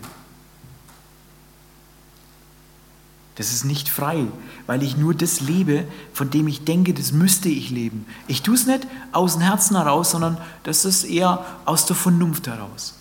[3.36, 4.26] Das ist nicht frei,
[4.66, 8.06] weil ich nur das lebe, von dem ich denke, das müsste ich leben.
[8.26, 12.46] Ich tue es nicht aus dem Herzen heraus, sondern das ist eher aus der Vernunft
[12.46, 12.94] heraus.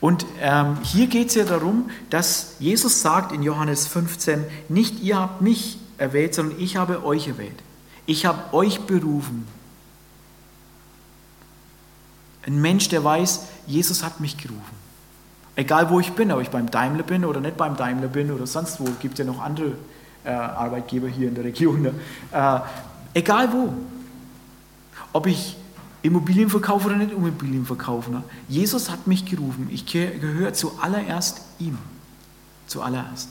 [0.00, 5.16] Und ähm, hier geht es ja darum, dass Jesus sagt in Johannes 15, nicht ihr
[5.16, 7.62] habt mich erwählt, sondern ich habe euch erwählt.
[8.04, 9.46] Ich habe euch berufen.
[12.46, 14.82] Ein Mensch, der weiß, Jesus hat mich gerufen.
[15.54, 18.46] Egal wo ich bin, ob ich beim Daimler bin oder nicht beim Daimler bin oder
[18.46, 19.76] sonst wo, gibt ja noch andere
[20.24, 21.82] äh, Arbeitgeber hier in der Region.
[21.82, 21.94] Ne?
[22.32, 22.60] Äh,
[23.14, 23.72] egal wo.
[25.12, 25.56] Ob ich
[26.02, 28.10] Immobilien verkaufe oder nicht Immobilien verkaufe.
[28.10, 28.22] Ne?
[28.48, 29.68] Jesus hat mich gerufen.
[29.70, 31.78] Ich gehöre zuallererst ihm.
[32.66, 33.28] Zuallererst.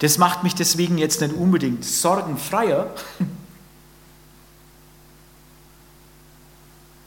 [0.00, 2.90] Das macht mich deswegen jetzt nicht unbedingt sorgenfreier,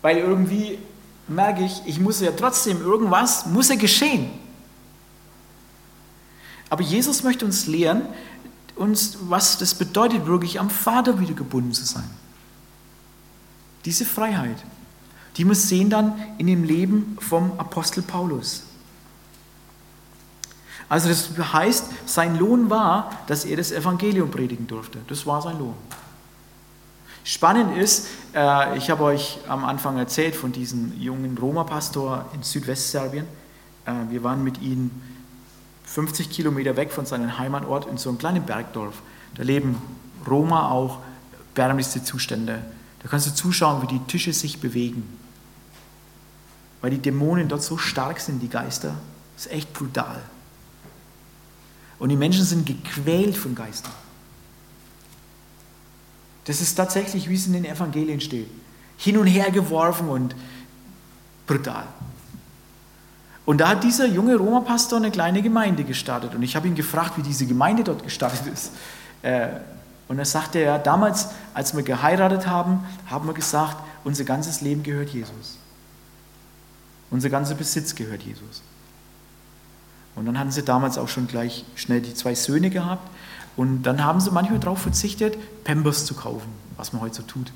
[0.01, 0.79] weil irgendwie
[1.27, 4.29] merke ich, ich muss ja trotzdem irgendwas, muss ja geschehen.
[6.69, 8.03] Aber Jesus möchte uns lehren,
[8.75, 12.09] uns, was das bedeutet, wirklich am Vater wieder gebunden zu sein.
[13.85, 14.57] Diese Freiheit,
[15.37, 18.63] die wir sehen dann in dem Leben vom Apostel Paulus.
[20.89, 24.99] Also das heißt, sein Lohn war, dass er das Evangelium predigen durfte.
[25.07, 25.75] Das war sein Lohn.
[27.27, 33.25] Spannend ist, äh, ich habe euch am Anfang erzählt von diesem jungen Roma-Pastor in Südwestserbien.
[33.85, 34.91] Äh, wir waren mit ihm
[35.83, 39.01] 50 Kilometer weg von seinem Heimatort in so einem kleinen Bergdorf.
[39.35, 39.75] Da leben
[40.25, 40.99] Roma auch,
[41.53, 42.63] erbärmlichste Zustände.
[43.03, 45.03] Da kannst du zuschauen, wie die Tische sich bewegen.
[46.79, 48.95] Weil die Dämonen dort so stark sind, die Geister.
[49.35, 50.21] Das ist echt brutal.
[51.99, 53.91] Und die Menschen sind gequält von Geistern.
[56.47, 58.49] Das ist tatsächlich, wie es in den Evangelien steht.
[58.97, 60.33] Hin und her geworfen und
[61.45, 61.83] brutal.
[63.45, 66.33] Und da hat dieser junge Roma-Pastor eine kleine Gemeinde gestartet.
[66.33, 68.71] Und ich habe ihn gefragt, wie diese Gemeinde dort gestartet ist.
[69.21, 69.49] Äh,
[70.07, 74.83] und er sagte, ja, damals, als wir geheiratet haben, haben wir gesagt, unser ganzes Leben
[74.83, 75.57] gehört Jesus.
[77.11, 78.61] Unser ganzer Besitz gehört Jesus.
[80.15, 83.07] Und dann hatten sie damals auch schon gleich schnell die zwei Söhne gehabt.
[83.57, 87.51] Und dann haben sie manchmal darauf verzichtet, Pampers zu kaufen, was man heute so tut.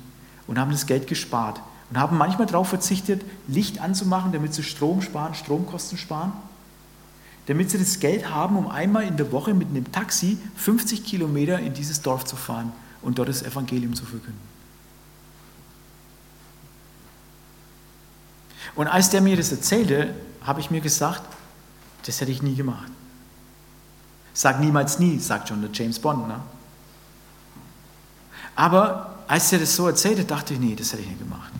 [0.48, 1.60] Und haben das Geld gespart.
[1.88, 6.32] Und haben manchmal darauf verzichtet, Licht anzumachen, damit sie Strom sparen, Stromkosten sparen.
[7.46, 11.60] Damit sie das Geld haben, um einmal in der Woche mit einem Taxi 50 Kilometer
[11.60, 14.52] in dieses Dorf zu fahren und dort das Evangelium zu verkünden.
[18.74, 21.22] Und als der mir das erzählte, habe ich mir gesagt,
[22.06, 22.90] das hätte ich nie gemacht.
[24.34, 26.26] Sag niemals nie, sagt schon der James Bond.
[26.26, 26.40] Ne?
[28.56, 31.52] Aber als er das so erzählte, dachte ich, nee, das hätte ich nicht gemacht.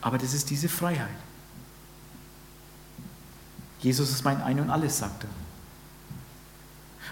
[0.00, 1.08] Aber das ist diese Freiheit.
[3.80, 5.30] Jesus ist mein Ein und Alles, sagt er.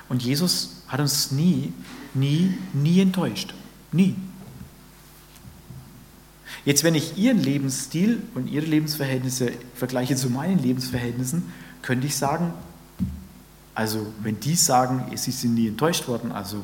[0.09, 1.72] Und Jesus hat uns nie,
[2.14, 3.55] nie, nie enttäuscht.
[3.92, 4.16] Nie.
[6.68, 11.50] Jetzt, wenn ich Ihren Lebensstil und Ihre Lebensverhältnisse vergleiche zu meinen Lebensverhältnissen,
[11.81, 12.52] könnte ich sagen,
[13.74, 16.62] also wenn die sagen, sie sind nie enttäuscht worden, also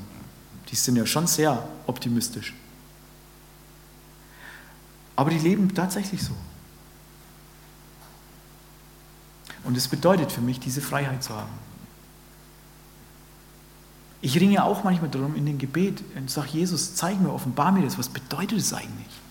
[0.71, 2.53] die sind ja schon sehr optimistisch.
[5.17, 6.35] Aber die leben tatsächlich so.
[9.63, 11.55] Und es bedeutet für mich, diese Freiheit zu haben.
[14.21, 17.85] Ich ringe auch manchmal darum in den Gebet und sage, Jesus, zeig mir, offenbar mir
[17.85, 17.97] das.
[17.97, 19.24] Was bedeutet es eigentlich?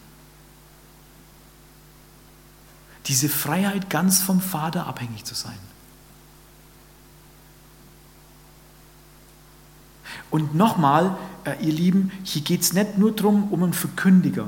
[3.05, 5.57] Diese Freiheit, ganz vom Vater abhängig zu sein.
[10.29, 14.47] Und nochmal, äh, ihr Lieben, hier geht es nicht nur darum, um einen Verkündiger.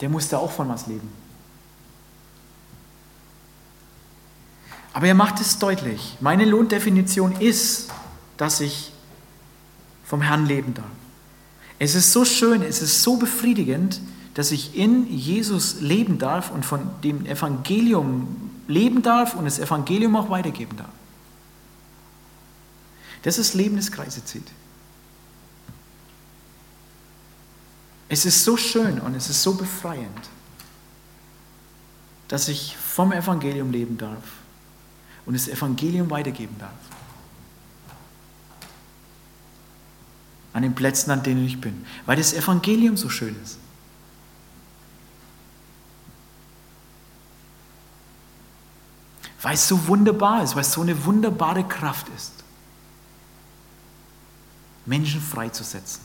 [0.00, 1.08] Der musste auch von was leben.
[4.92, 6.16] Aber er macht es deutlich.
[6.20, 7.90] Meine Lohndefinition ist,
[8.36, 8.92] dass ich
[10.04, 10.86] vom Herrn leben darf.
[11.80, 14.02] Es ist so schön, es ist so befriedigend,
[14.34, 20.14] dass ich in Jesus leben darf und von dem Evangelium leben darf und das Evangelium
[20.14, 20.90] auch weitergeben darf.
[23.22, 24.46] Das ist Leben, das Kreise zieht.
[28.10, 30.28] Es ist so schön und es ist so befreiend,
[32.28, 34.24] dass ich vom Evangelium leben darf
[35.24, 36.99] und das Evangelium weitergeben darf.
[40.52, 43.58] An den Plätzen, an denen ich bin, weil das Evangelium so schön ist.
[49.42, 52.32] Weil es so wunderbar ist, weil es so eine wunderbare Kraft ist,
[54.84, 56.02] Menschen freizusetzen.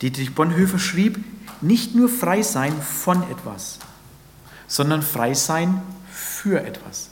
[0.00, 1.22] Dietrich Bonhoeffer schrieb,
[1.60, 3.78] nicht nur frei sein von etwas,
[4.66, 5.80] sondern frei sein
[6.10, 7.11] für etwas.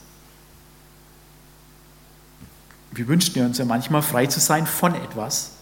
[3.01, 5.53] Wir wünschen uns ja manchmal frei zu sein von etwas,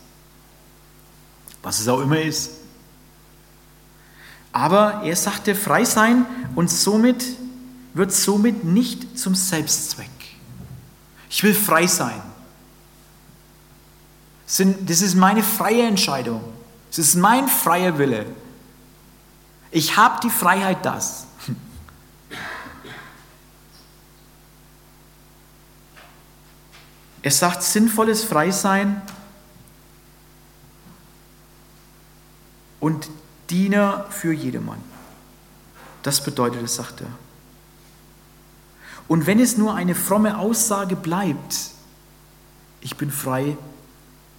[1.63, 2.51] was es auch immer ist.
[4.51, 7.25] Aber er sagte, frei sein und somit
[7.95, 10.11] wird somit nicht zum Selbstzweck.
[11.31, 12.21] Ich will frei sein.
[14.45, 16.43] Das ist meine freie Entscheidung.
[16.91, 18.27] Es ist mein freier Wille.
[19.71, 21.28] Ich habe die Freiheit, das.
[27.23, 29.03] Er sagt sinnvolles Freisein
[32.81, 33.11] und
[33.51, 34.83] Diener für jedermann.
[36.03, 37.09] Das bedeutet es, sagt er.
[39.09, 41.71] Und wenn es nur eine fromme Aussage bleibt,
[42.81, 43.57] ich bin frei,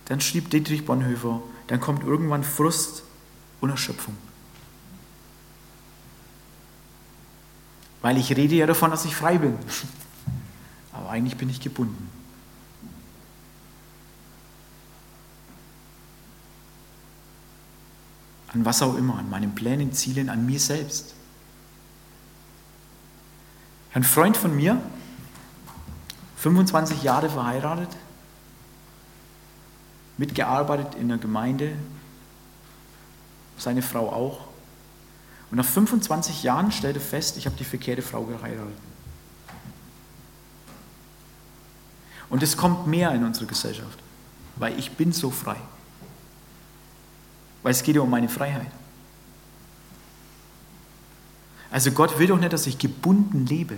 [0.05, 3.03] dann schrieb Dietrich Bonhoeffer, dann kommt irgendwann Frust
[3.61, 4.15] und Erschöpfung.
[8.01, 9.57] Weil ich rede ja davon, dass ich frei bin.
[10.93, 12.18] Aber eigentlich bin ich gebunden.
[18.53, 21.13] An was auch immer, an meinen Plänen, Zielen, an mir selbst.
[23.93, 24.81] Ein Freund von mir,
[26.37, 27.89] 25 Jahre verheiratet,
[30.17, 31.75] mitgearbeitet in der Gemeinde,
[33.57, 34.47] seine Frau auch.
[35.51, 38.77] Und nach 25 Jahren stellte fest, ich habe die verkehrte Frau geheiratet.
[42.29, 43.99] Und es kommt mehr in unsere Gesellschaft,
[44.55, 45.57] weil ich bin so frei.
[47.63, 48.71] Weil es geht ja um meine Freiheit.
[51.71, 53.75] Also Gott will doch nicht, dass ich gebunden lebe.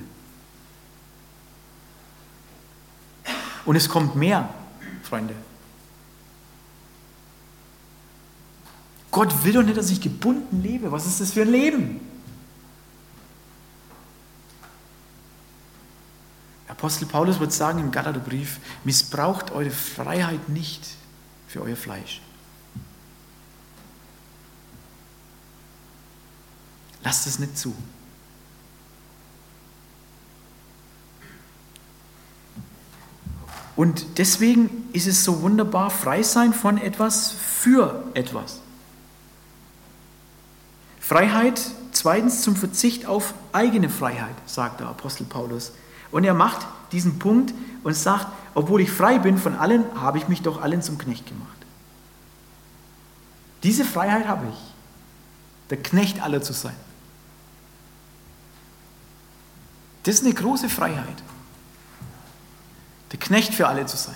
[3.65, 4.49] Und es kommt mehr,
[5.03, 5.35] Freunde.
[9.11, 10.91] Gott will doch nicht, dass ich gebunden lebe.
[10.91, 11.99] Was ist das für ein Leben?
[16.69, 20.87] Apostel Paulus wird sagen im Galaterbrief, missbraucht eure Freiheit nicht
[21.47, 22.21] für euer Fleisch.
[27.11, 27.75] Lasst es nicht zu.
[33.75, 38.61] Und deswegen ist es so wunderbar, frei sein von etwas für etwas.
[41.01, 41.59] Freiheit,
[41.91, 45.73] zweitens zum Verzicht auf eigene Freiheit, sagt der Apostel Paulus.
[46.11, 50.29] Und er macht diesen Punkt und sagt, obwohl ich frei bin von allen, habe ich
[50.29, 51.57] mich doch allen zum Knecht gemacht.
[53.63, 54.59] Diese Freiheit habe ich,
[55.71, 56.75] der Knecht aller zu sein.
[60.03, 61.23] Das ist eine große Freiheit.
[63.11, 64.15] Der Knecht für alle zu sein.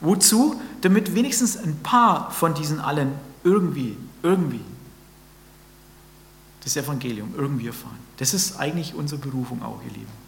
[0.00, 0.60] Wozu?
[0.82, 3.12] Damit wenigstens ein paar von diesen allen
[3.44, 4.60] irgendwie, irgendwie
[6.66, 7.98] das Evangelium irgendwie erfahren.
[8.16, 10.26] Das ist eigentlich unsere Berufung auch, ihr Lieben.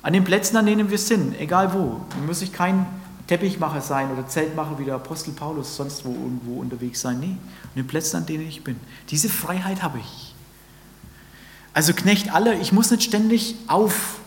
[0.00, 2.86] An den Plätzen, an denen wir sind, egal wo, muss ich kein
[3.26, 7.20] Teppichmacher sein oder Zeltmacher wie der Apostel Paulus sonst wo irgendwo unterwegs sein.
[7.20, 8.76] Nee, an den Plätzen, an denen ich bin.
[9.10, 10.33] Diese Freiheit habe ich.
[11.74, 14.20] Also Knecht alle, ich muss nicht ständig auf,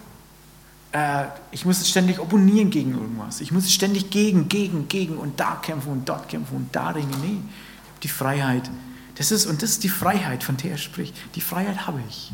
[0.92, 3.40] äh, ich muss nicht ständig opponieren gegen irgendwas.
[3.40, 6.90] Ich muss nicht ständig gegen, gegen, gegen und da kämpfen und dort kämpfen und da
[6.90, 7.16] ringen.
[7.22, 8.70] Nee, ich habe die Freiheit.
[9.16, 11.16] Das ist, und das ist die Freiheit, von der er spricht.
[11.36, 12.34] Die Freiheit habe ich.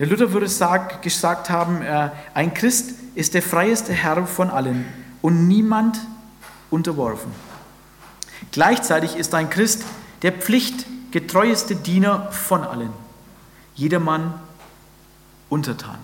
[0.00, 4.84] Der Luther würde sag, gesagt haben, äh, ein Christ ist der freieste Herr von allen
[5.22, 6.00] und niemand
[6.70, 7.30] unterworfen.
[8.50, 9.84] Gleichzeitig ist ein Christ
[10.22, 13.01] der pflichtgetreueste Diener von allen
[13.74, 14.34] jedermann
[15.48, 15.98] untertan.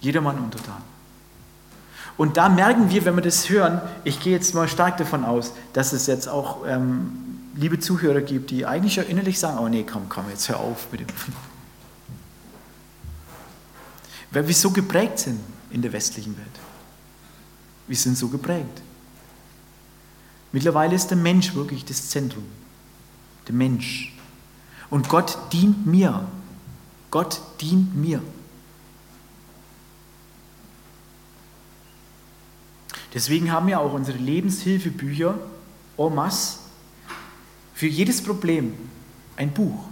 [0.00, 0.82] Jedermann untertan.
[2.16, 5.52] Und da merken wir, wenn wir das hören, ich gehe jetzt mal stark davon aus,
[5.72, 10.08] dass es jetzt auch ähm, liebe Zuhörer gibt, die eigentlich innerlich sagen, oh nee, komm,
[10.08, 11.06] komm, jetzt hör auf bitte.
[14.30, 16.46] Weil wir so geprägt sind in der westlichen Welt.
[17.86, 18.82] Wir sind so geprägt.
[20.52, 22.44] Mittlerweile ist der Mensch wirklich das Zentrum.
[23.48, 24.13] Der Mensch.
[24.94, 26.24] Und Gott dient mir.
[27.10, 28.22] Gott dient mir.
[33.12, 35.36] Deswegen haben wir auch unsere Lebenshilfebücher
[35.98, 36.60] en masse
[37.74, 38.72] für jedes Problem
[39.34, 39.82] ein Buch.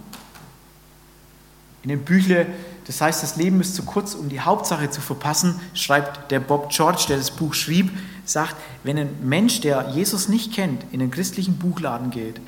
[1.81, 2.47] In dem Büchle,
[2.87, 6.69] das heißt, das Leben ist zu kurz, um die Hauptsache zu verpassen, schreibt der Bob
[6.69, 7.91] George, der das Buch schrieb,
[8.23, 8.55] sagt,
[8.85, 12.39] wenn ein Mensch, der Jesus nicht kennt, in einen christlichen Buchladen geht,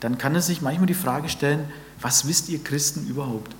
[0.00, 1.70] dann kann er sich manchmal die Frage stellen,
[2.02, 3.54] was wisst ihr Christen überhaupt?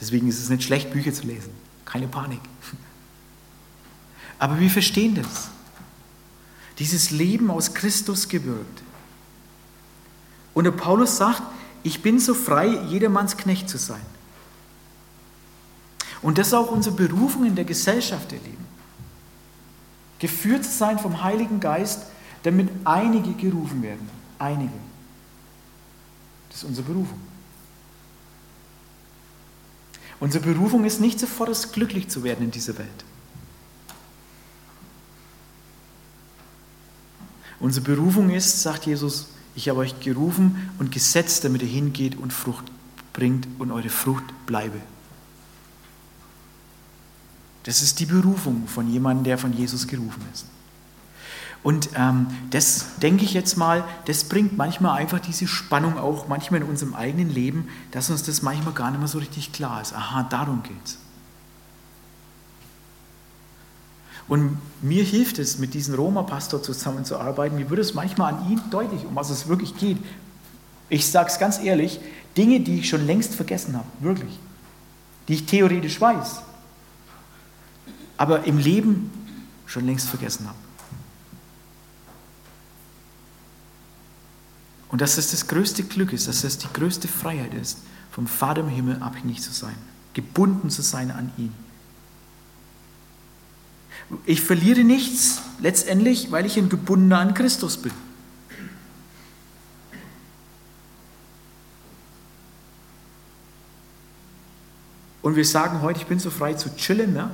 [0.00, 1.52] Deswegen ist es nicht schlecht, Bücher zu lesen.
[1.84, 2.40] Keine Panik.
[4.38, 5.48] Aber wir verstehen das.
[6.78, 8.82] Dieses Leben aus Christus gewirkt.
[10.54, 11.42] Und der Paulus sagt,
[11.82, 14.00] ich bin so frei, jedermanns Knecht zu sein.
[16.22, 18.66] Und das ist auch unsere Berufung in der Gesellschaft, ihr Lieben.
[20.18, 22.02] Geführt zu sein vom Heiligen Geist,
[22.42, 24.08] damit einige gerufen werden.
[24.38, 24.72] Einige.
[26.48, 27.20] Das ist unsere Berufung.
[30.20, 33.04] Unsere Berufung ist nicht sofort glücklich zu werden in dieser Welt.
[37.60, 42.32] Unsere Berufung ist, sagt Jesus, ich habe euch gerufen und gesetzt, damit ihr hingeht und
[42.32, 42.70] Frucht
[43.12, 44.80] bringt und eure Frucht bleibe.
[47.64, 50.46] Das ist die Berufung von jemandem, der von Jesus gerufen ist.
[51.68, 56.62] Und ähm, das denke ich jetzt mal, das bringt manchmal einfach diese Spannung auch manchmal
[56.62, 59.92] in unserem eigenen Leben, dass uns das manchmal gar nicht mehr so richtig klar ist.
[59.92, 60.96] Aha, darum geht's.
[64.28, 67.58] Und mir hilft es, mit diesem Roma-Pastor zusammenzuarbeiten.
[67.58, 69.98] Mir wird es manchmal an ihn deutlich, um was es wirklich geht.
[70.88, 72.00] Ich sage es ganz ehrlich,
[72.34, 74.38] Dinge, die ich schon längst vergessen habe, wirklich,
[75.28, 76.40] die ich theoretisch weiß,
[78.16, 79.10] aber im Leben
[79.66, 80.67] schon längst vergessen habe.
[84.88, 87.78] Und dass es das größte Glück ist, dass es die größte Freiheit ist,
[88.10, 89.76] vom Vater im Himmel abhängig zu sein,
[90.14, 91.52] gebunden zu sein an ihn.
[94.24, 97.92] Ich verliere nichts letztendlich, weil ich ein Gebundener an Christus bin.
[105.20, 107.12] Und wir sagen heute, ich bin so frei zu chillen.
[107.12, 107.30] Ne?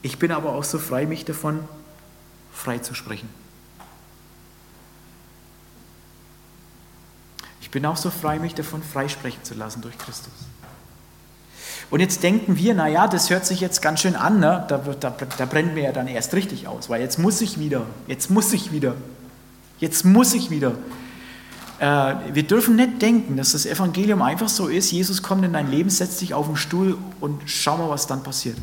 [0.00, 1.60] Ich bin aber auch so frei, mich davon
[2.50, 3.28] frei zu sprechen.
[7.74, 10.32] Bin auch so frei, mich davon freisprechen zu lassen durch Christus.
[11.90, 14.64] Und jetzt denken wir, naja, das hört sich jetzt ganz schön an, ne?
[14.68, 17.84] da, da, da brennt mir ja dann erst richtig aus, weil jetzt muss ich wieder,
[18.06, 18.94] jetzt muss ich wieder,
[19.80, 20.76] jetzt muss ich wieder.
[21.80, 25.68] Äh, wir dürfen nicht denken, dass das Evangelium einfach so ist, Jesus kommt in dein
[25.68, 28.56] Leben, setzt dich auf den Stuhl und schau mal, was dann passiert.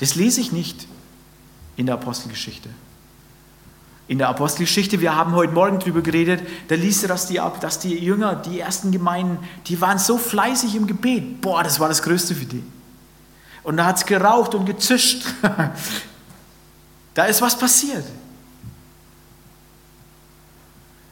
[0.00, 0.86] Das lese ich nicht
[1.76, 2.68] in der Apostelgeschichte
[4.12, 7.78] in der Apostelgeschichte, wir haben heute Morgen darüber geredet, da liest er, dass die, dass
[7.78, 9.38] die Jünger, die ersten Gemeinden,
[9.68, 11.40] die waren so fleißig im Gebet.
[11.40, 12.62] Boah, das war das Größte für die.
[13.62, 15.24] Und da hat es geraucht und gezischt.
[17.14, 18.04] da ist was passiert.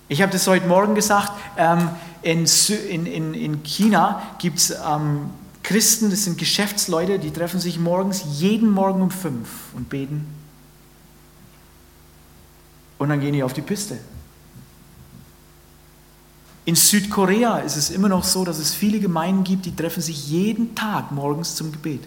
[0.09, 1.88] Ich habe das heute Morgen gesagt, ähm,
[2.20, 2.44] in,
[3.07, 5.30] in, in China gibt es ähm,
[5.62, 10.39] Christen, das sind Geschäftsleute, die treffen sich morgens, jeden Morgen um fünf und beten
[13.01, 13.98] und dann gehen die auf die Piste.
[16.66, 20.28] In Südkorea ist es immer noch so, dass es viele Gemeinden gibt, die treffen sich
[20.28, 22.03] jeden Tag morgens zum Gebet.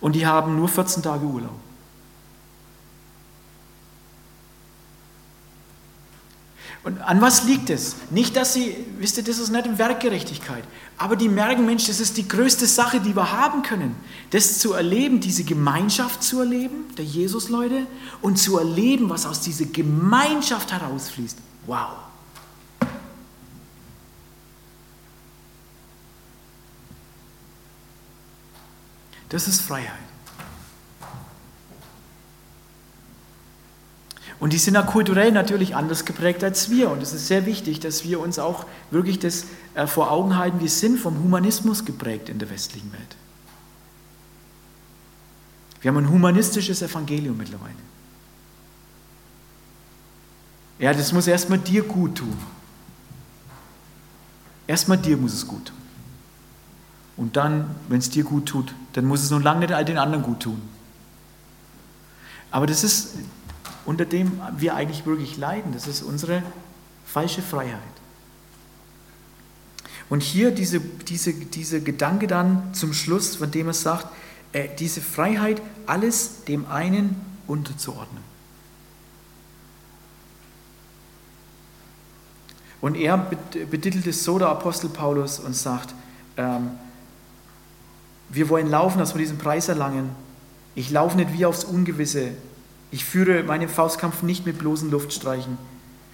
[0.00, 1.58] Und die haben nur 14 Tage Urlaub.
[6.84, 7.96] Und an was liegt es?
[8.10, 10.64] Nicht, dass sie, wisst ihr, das ist nicht eine Werkgerechtigkeit,
[10.98, 13.96] aber die merken, Mensch, das ist die größte Sache, die wir haben können.
[14.30, 17.86] Das zu erleben, diese Gemeinschaft zu erleben, der Jesus-Leute,
[18.20, 21.38] und zu erleben, was aus dieser Gemeinschaft herausfließt.
[21.66, 21.88] Wow.
[29.30, 30.13] Das ist Freiheit.
[34.44, 36.90] Und die sind ja kulturell natürlich anders geprägt als wir.
[36.90, 40.60] Und es ist sehr wichtig, dass wir uns auch wirklich das äh, vor Augen halten,
[40.60, 43.16] wir sind vom Humanismus geprägt in der westlichen Welt.
[45.80, 47.72] Wir haben ein humanistisches Evangelium mittlerweile.
[50.78, 52.36] Ja, das muss erstmal dir gut tun.
[54.66, 55.76] Erstmal dir muss es gut tun.
[57.16, 59.96] Und dann, wenn es dir gut tut, dann muss es noch lange nicht all den
[59.96, 60.60] anderen gut tun.
[62.50, 63.14] Aber das ist,
[63.86, 65.72] unter dem wir eigentlich wirklich leiden.
[65.72, 66.42] Das ist unsere
[67.06, 67.80] falsche Freiheit.
[70.10, 74.06] Und hier diese, diese, dieser Gedanke dann zum Schluss, von dem er sagt,
[74.52, 78.22] äh, diese Freiheit, alles dem einen unterzuordnen.
[82.80, 85.94] Und er betitelt es so, der Apostel Paulus, und sagt,
[86.36, 86.72] ähm,
[88.28, 90.10] wir wollen laufen, dass wir diesen Preis erlangen.
[90.74, 92.32] Ich laufe nicht wie aufs Ungewisse,
[92.94, 95.58] ich führe meinen Faustkampf nicht mit bloßen Luftstreichen,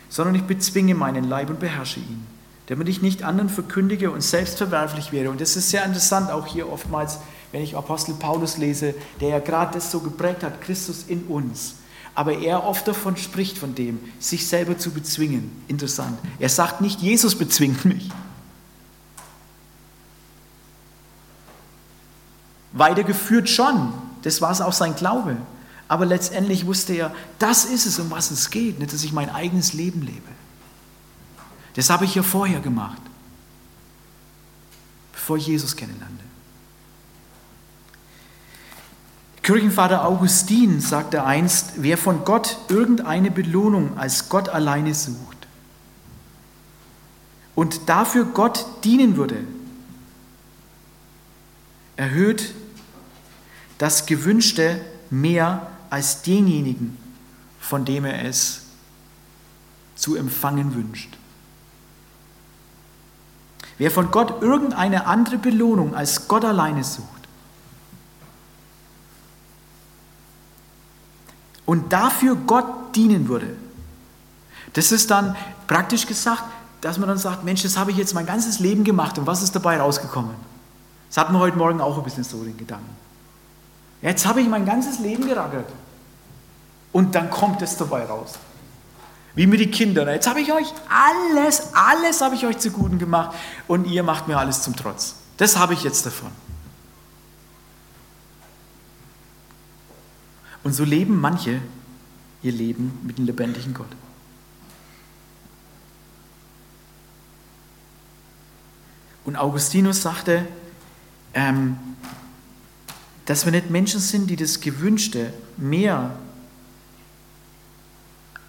[0.09, 2.26] sondern ich bezwinge meinen Leib und beherrsche ihn,
[2.68, 5.28] damit ich nicht anderen verkündige und selbst verwerflich werde.
[5.28, 7.18] Und das ist sehr interessant, auch hier oftmals,
[7.53, 11.74] wenn ich Apostel Paulus lese, der ja gerade das so geprägt hat, Christus in uns.
[12.14, 15.53] Aber er oft davon spricht, von dem, sich selber zu bezwingen.
[15.68, 16.18] Interessant.
[16.39, 18.09] Er sagt nicht, Jesus bezwingt mich.
[22.72, 23.93] Weitergeführt schon.
[24.22, 25.37] Das war es auch sein Glaube.
[25.91, 29.28] Aber letztendlich wusste er, das ist es, um was es geht, nicht, dass ich mein
[29.28, 30.28] eigenes Leben lebe.
[31.74, 33.03] Das habe ich ja vorher gemacht,
[35.11, 36.22] bevor ich Jesus kennenlernte.
[39.43, 45.49] Kirchenvater Augustin sagte einst, wer von Gott irgendeine Belohnung als Gott alleine sucht,
[47.57, 49.43] und dafür Gott dienen würde,
[51.97, 52.55] erhöht
[53.78, 54.80] das Gewünschte
[55.11, 56.97] mehr als denjenigen,
[57.61, 58.62] von dem er es
[59.97, 61.16] zu empfangen wünscht.
[63.76, 67.07] Wer von Gott irgendeine andere Belohnung als Gott alleine sucht
[71.66, 73.57] und dafür Gott dienen würde,
[74.74, 75.36] das ist dann
[75.66, 76.45] praktisch gesagt,
[76.80, 79.43] dass man dann sagt, Mensch, das habe ich jetzt mein ganzes Leben gemacht und was
[79.43, 80.34] ist dabei rausgekommen?
[81.09, 82.97] Das hatten wir heute Morgen auch ein bisschen so den Gedanken.
[84.03, 85.66] Jetzt habe ich mein ganzes Leben gerackert
[86.93, 88.34] und dann kommt es dabei raus.
[89.34, 90.09] Wie mit den Kindern.
[90.09, 93.36] Jetzt habe ich euch alles, alles habe ich euch zu Guten gemacht
[93.68, 95.14] und ihr macht mir alles zum Trotz.
[95.36, 96.32] Das habe ich jetzt davon.
[100.62, 101.61] Und so leben manche
[102.43, 103.88] ihr Leben mit dem lebendigen Gott.
[109.24, 110.47] Und Augustinus sagte,
[111.34, 111.78] ähm,
[113.26, 116.18] dass wir nicht Menschen sind, die das Gewünschte mehr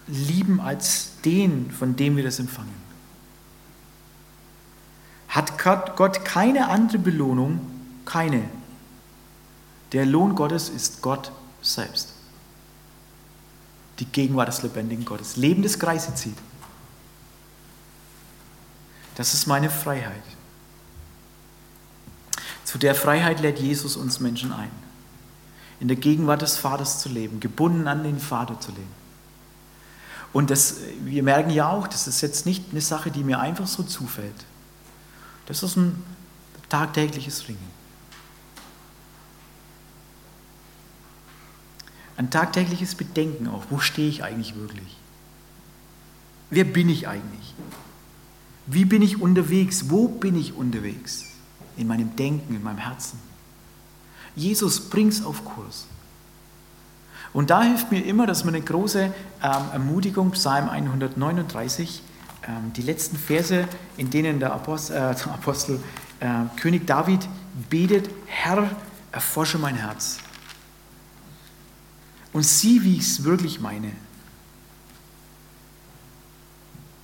[0.06, 2.82] lieben als den, von dem wir das empfangen.
[5.28, 5.58] Hat
[5.96, 7.60] Gott keine andere Belohnung?
[8.04, 8.42] Keine.
[9.92, 11.32] Der Lohn Gottes ist Gott
[11.62, 12.12] selbst.
[13.98, 15.36] Die Gegenwart des lebendigen Gottes.
[15.36, 16.36] Leben des Kreise zieht.
[19.14, 20.22] Das ist meine Freiheit.
[22.64, 24.70] Zu der Freiheit lädt Jesus uns Menschen ein.
[25.80, 29.01] In der Gegenwart des Vaters zu leben, gebunden an den Vater zu leben.
[30.32, 33.66] Und das, wir merken ja auch, das ist jetzt nicht eine Sache, die mir einfach
[33.66, 34.46] so zufällt.
[35.46, 36.02] Das ist ein
[36.68, 37.70] tagtägliches Ringen.
[42.16, 43.64] Ein tagtägliches Bedenken auch.
[43.68, 44.96] Wo stehe ich eigentlich wirklich?
[46.50, 47.54] Wer bin ich eigentlich?
[48.66, 49.90] Wie bin ich unterwegs?
[49.90, 51.24] Wo bin ich unterwegs?
[51.76, 53.18] In meinem Denken, in meinem Herzen.
[54.36, 55.86] Jesus, bring's auf Kurs.
[57.32, 59.12] Und da hilft mir immer, dass man eine große ähm,
[59.72, 62.02] Ermutigung, Psalm 139,
[62.46, 63.66] ähm, die letzten Verse,
[63.96, 65.80] in denen der Apostel, äh, der Apostel
[66.20, 66.26] äh,
[66.60, 67.26] König David
[67.70, 68.70] betet, Herr,
[69.12, 70.18] erforsche mein Herz
[72.32, 73.92] und sieh, wie ich es wirklich meine.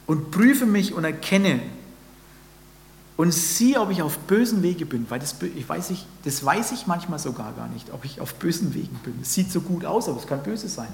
[0.07, 1.61] Und prüfe mich und erkenne,
[3.19, 6.71] und sieh, ob ich auf bösen Wege bin, weil das, ich weiß ich, das weiß
[6.71, 9.19] ich manchmal sogar gar nicht, ob ich auf bösen Wegen bin.
[9.21, 10.93] Es sieht so gut aus, aber es kann böse sein.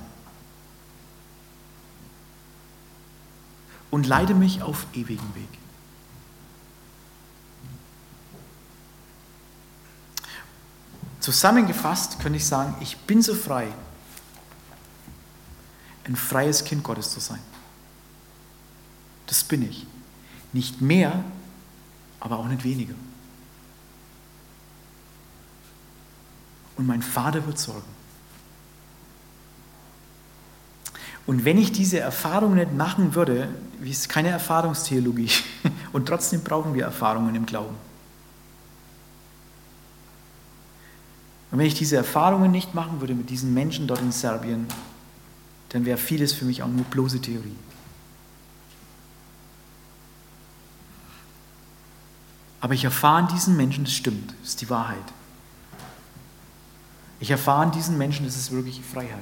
[3.91, 5.49] Und leite mich auf ewigen Weg.
[11.21, 13.69] Zusammengefasst könnte ich sagen, ich bin so frei,
[16.05, 17.41] ein freies Kind Gottes zu sein.
[19.27, 19.87] Das bin ich.
[20.55, 21.23] Nicht mehr,
[22.25, 22.95] aber auch nicht weniger.
[26.77, 27.83] Und mein Vater wird sorgen.
[31.27, 33.49] Und wenn ich diese Erfahrung nicht machen würde,
[33.79, 35.31] wie ist keine Erfahrungstheologie,
[35.93, 37.77] und trotzdem brauchen wir Erfahrungen im Glauben.
[41.51, 44.67] Und wenn ich diese Erfahrungen nicht machen würde mit diesen Menschen dort in Serbien,
[45.69, 47.57] dann wäre vieles für mich auch nur bloße Theorie.
[52.65, 54.97] Aber ich erfahre an diesen Menschen, das stimmt, das ist die Wahrheit.
[57.21, 59.21] Ich erfahre an diesen Menschen, das ist wirklich Freiheit.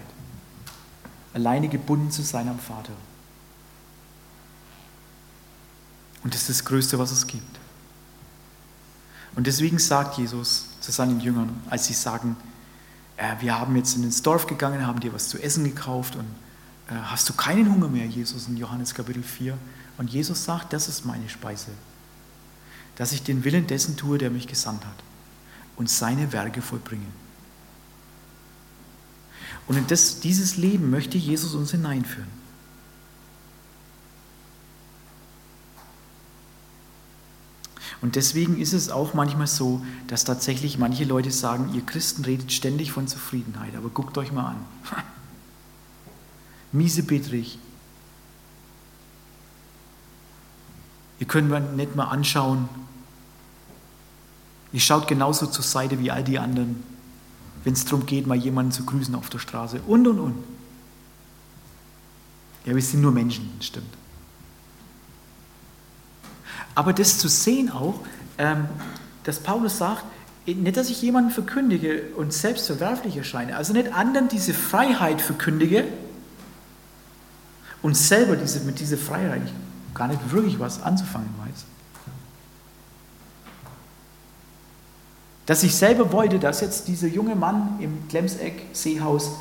[1.34, 2.92] Alleine gebunden zu sein am Vater.
[6.22, 7.58] Und das ist das Größte, was es gibt.
[9.34, 12.36] Und deswegen sagt Jesus zu seinen Jüngern, als sie sagen,
[13.16, 16.26] äh, wir haben jetzt ins Dorf gegangen, haben dir was zu essen gekauft und
[16.88, 19.58] äh, hast du keinen Hunger mehr, Jesus, in Johannes Kapitel 4.
[19.98, 21.72] Und Jesus sagt, das ist meine Speise
[22.96, 24.94] dass ich den Willen dessen tue, der mich gesandt hat
[25.76, 27.06] und seine Werke vollbringe.
[29.66, 32.42] Und in das, dieses Leben möchte Jesus uns hineinführen.
[38.02, 42.52] Und deswegen ist es auch manchmal so, dass tatsächlich manche Leute sagen, ihr Christen redet
[42.52, 44.64] ständig von Zufriedenheit, aber guckt euch mal an.
[46.72, 47.60] Miesebetrig.
[51.20, 52.68] Ihr könnt mir nicht mal anschauen,
[54.72, 56.82] Ihr schaut genauso zur Seite wie all die anderen,
[57.64, 60.44] wenn es darum geht, mal jemanden zu grüßen auf der Straße und und und.
[62.64, 63.92] Ja, wir sind nur Menschen, stimmt.
[66.74, 68.00] Aber das zu sehen auch,
[68.38, 68.66] ähm,
[69.24, 70.04] dass Paulus sagt,
[70.46, 75.84] nicht, dass ich jemanden verkündige und selbst verwerflich erscheine, also nicht anderen diese Freiheit verkündige
[77.80, 79.42] und selber diese, mit dieser Freiheit
[79.94, 81.64] gar nicht wirklich was anzufangen weiß.
[85.52, 89.32] Dass ich selber wollte, dass jetzt dieser junge Mann im Glemseck Seehaus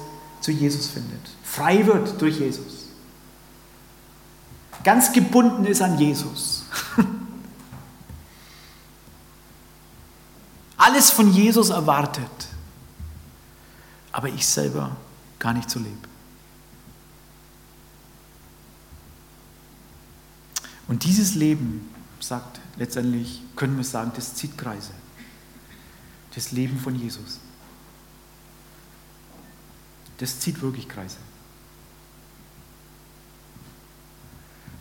[0.42, 2.90] zu Jesus findet, frei wird durch Jesus,
[4.84, 6.66] ganz gebunden ist an Jesus.
[10.76, 12.26] Alles von Jesus erwartet,
[14.12, 14.94] aber ich selber
[15.40, 15.96] gar nicht so lebe.
[20.90, 21.90] Und dieses Leben,
[22.20, 24.92] sagt letztendlich, können wir sagen, das zieht Kreise.
[26.36, 27.40] Das Leben von Jesus.
[30.18, 31.18] Das zieht wirklich Kreise.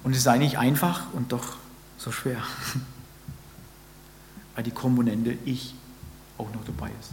[0.03, 1.57] Und es ist eigentlich einfach und doch
[1.99, 2.43] so schwer,
[4.55, 5.75] weil die Komponente Ich
[6.39, 7.11] auch noch dabei ist.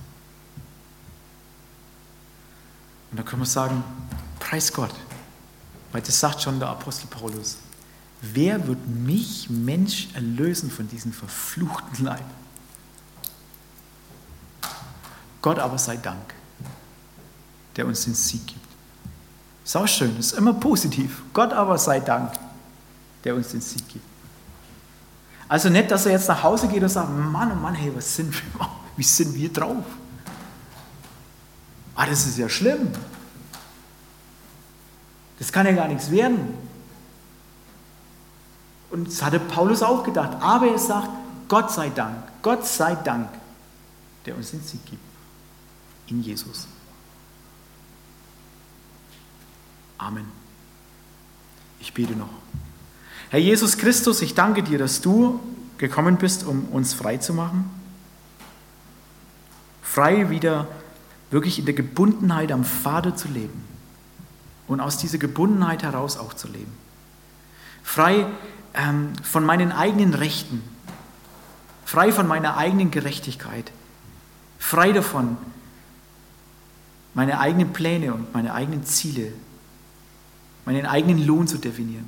[3.11, 3.83] Und da können wir sagen,
[4.39, 4.93] preis Gott,
[5.91, 7.57] weil das sagt schon der Apostel Paulus.
[8.21, 12.25] Wer wird mich, Mensch, erlösen von diesem verfluchten Leib?
[15.41, 16.33] Gott aber sei Dank,
[17.75, 18.67] der uns den Sieg gibt.
[19.63, 21.23] Ist auch schön, ist immer positiv.
[21.33, 22.31] Gott aber sei Dank,
[23.23, 24.05] der uns den Sieg gibt.
[25.49, 28.15] Also nicht, dass er jetzt nach Hause geht und sagt, Mann, oh Mann, hey, was
[28.15, 28.67] sind wir,
[28.97, 29.83] wie sind wir drauf?
[31.95, 32.91] Ah, das ist ja schlimm.
[35.39, 36.53] Das kann ja gar nichts werden.
[38.89, 40.37] Und das hatte Paulus auch gedacht.
[40.39, 41.09] Aber er sagt,
[41.47, 43.29] Gott sei Dank, Gott sei Dank,
[44.25, 45.06] der uns den Sieg gibt.
[46.07, 46.67] In Jesus.
[49.97, 50.25] Amen.
[51.79, 52.29] Ich bete noch.
[53.29, 55.39] Herr Jesus Christus, ich danke dir, dass du
[55.77, 57.69] gekommen bist, um uns frei zu machen.
[59.81, 60.67] Frei wieder
[61.29, 63.65] wirklich in der Gebundenheit am Vater zu leben
[64.67, 66.71] und aus dieser Gebundenheit heraus auch zu leben.
[67.83, 68.27] Frei
[68.73, 70.61] ähm, von meinen eigenen Rechten,
[71.85, 73.71] frei von meiner eigenen Gerechtigkeit,
[74.59, 75.37] frei davon,
[77.17, 79.33] meine eigenen Pläne und meine eigenen Ziele,
[80.65, 82.07] meinen eigenen Lohn zu definieren.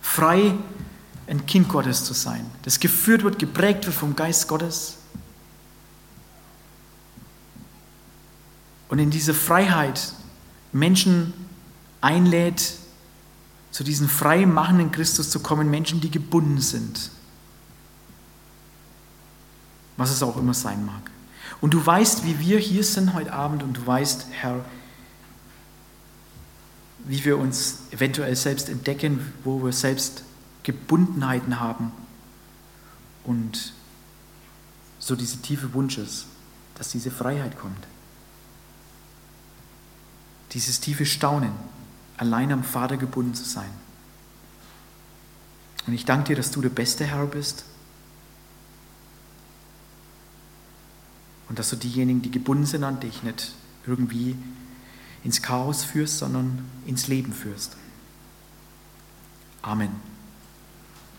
[0.00, 0.54] Frei,
[1.26, 4.96] ein Kind Gottes zu sein, das geführt wird, geprägt wird vom Geist Gottes.
[8.88, 10.14] Und in diese Freiheit
[10.72, 11.34] Menschen
[12.00, 12.76] einlädt,
[13.72, 17.10] zu diesem frei machenden Christus zu kommen, Menschen, die gebunden sind.
[19.98, 21.10] Was es auch immer sein mag.
[21.60, 24.64] Und du weißt, wie wir hier sind heute Abend und du weißt, Herr,
[27.04, 30.24] wie wir uns eventuell selbst entdecken, wo wir selbst
[30.62, 31.92] Gebundenheiten haben
[33.24, 33.72] und
[34.98, 36.26] so diese tiefe Wunsch ist,
[36.76, 37.86] dass diese Freiheit kommt.
[40.52, 41.52] Dieses tiefe Staunen,
[42.16, 43.70] allein am Vater gebunden zu sein.
[45.86, 47.64] Und ich danke dir, dass du der beste Herr bist
[51.50, 53.52] und dass du diejenigen, die gebunden sind an dich, nicht
[53.84, 54.36] irgendwie
[55.24, 57.76] ins Chaos führst, sondern ins Leben führst.
[59.60, 60.09] Amen.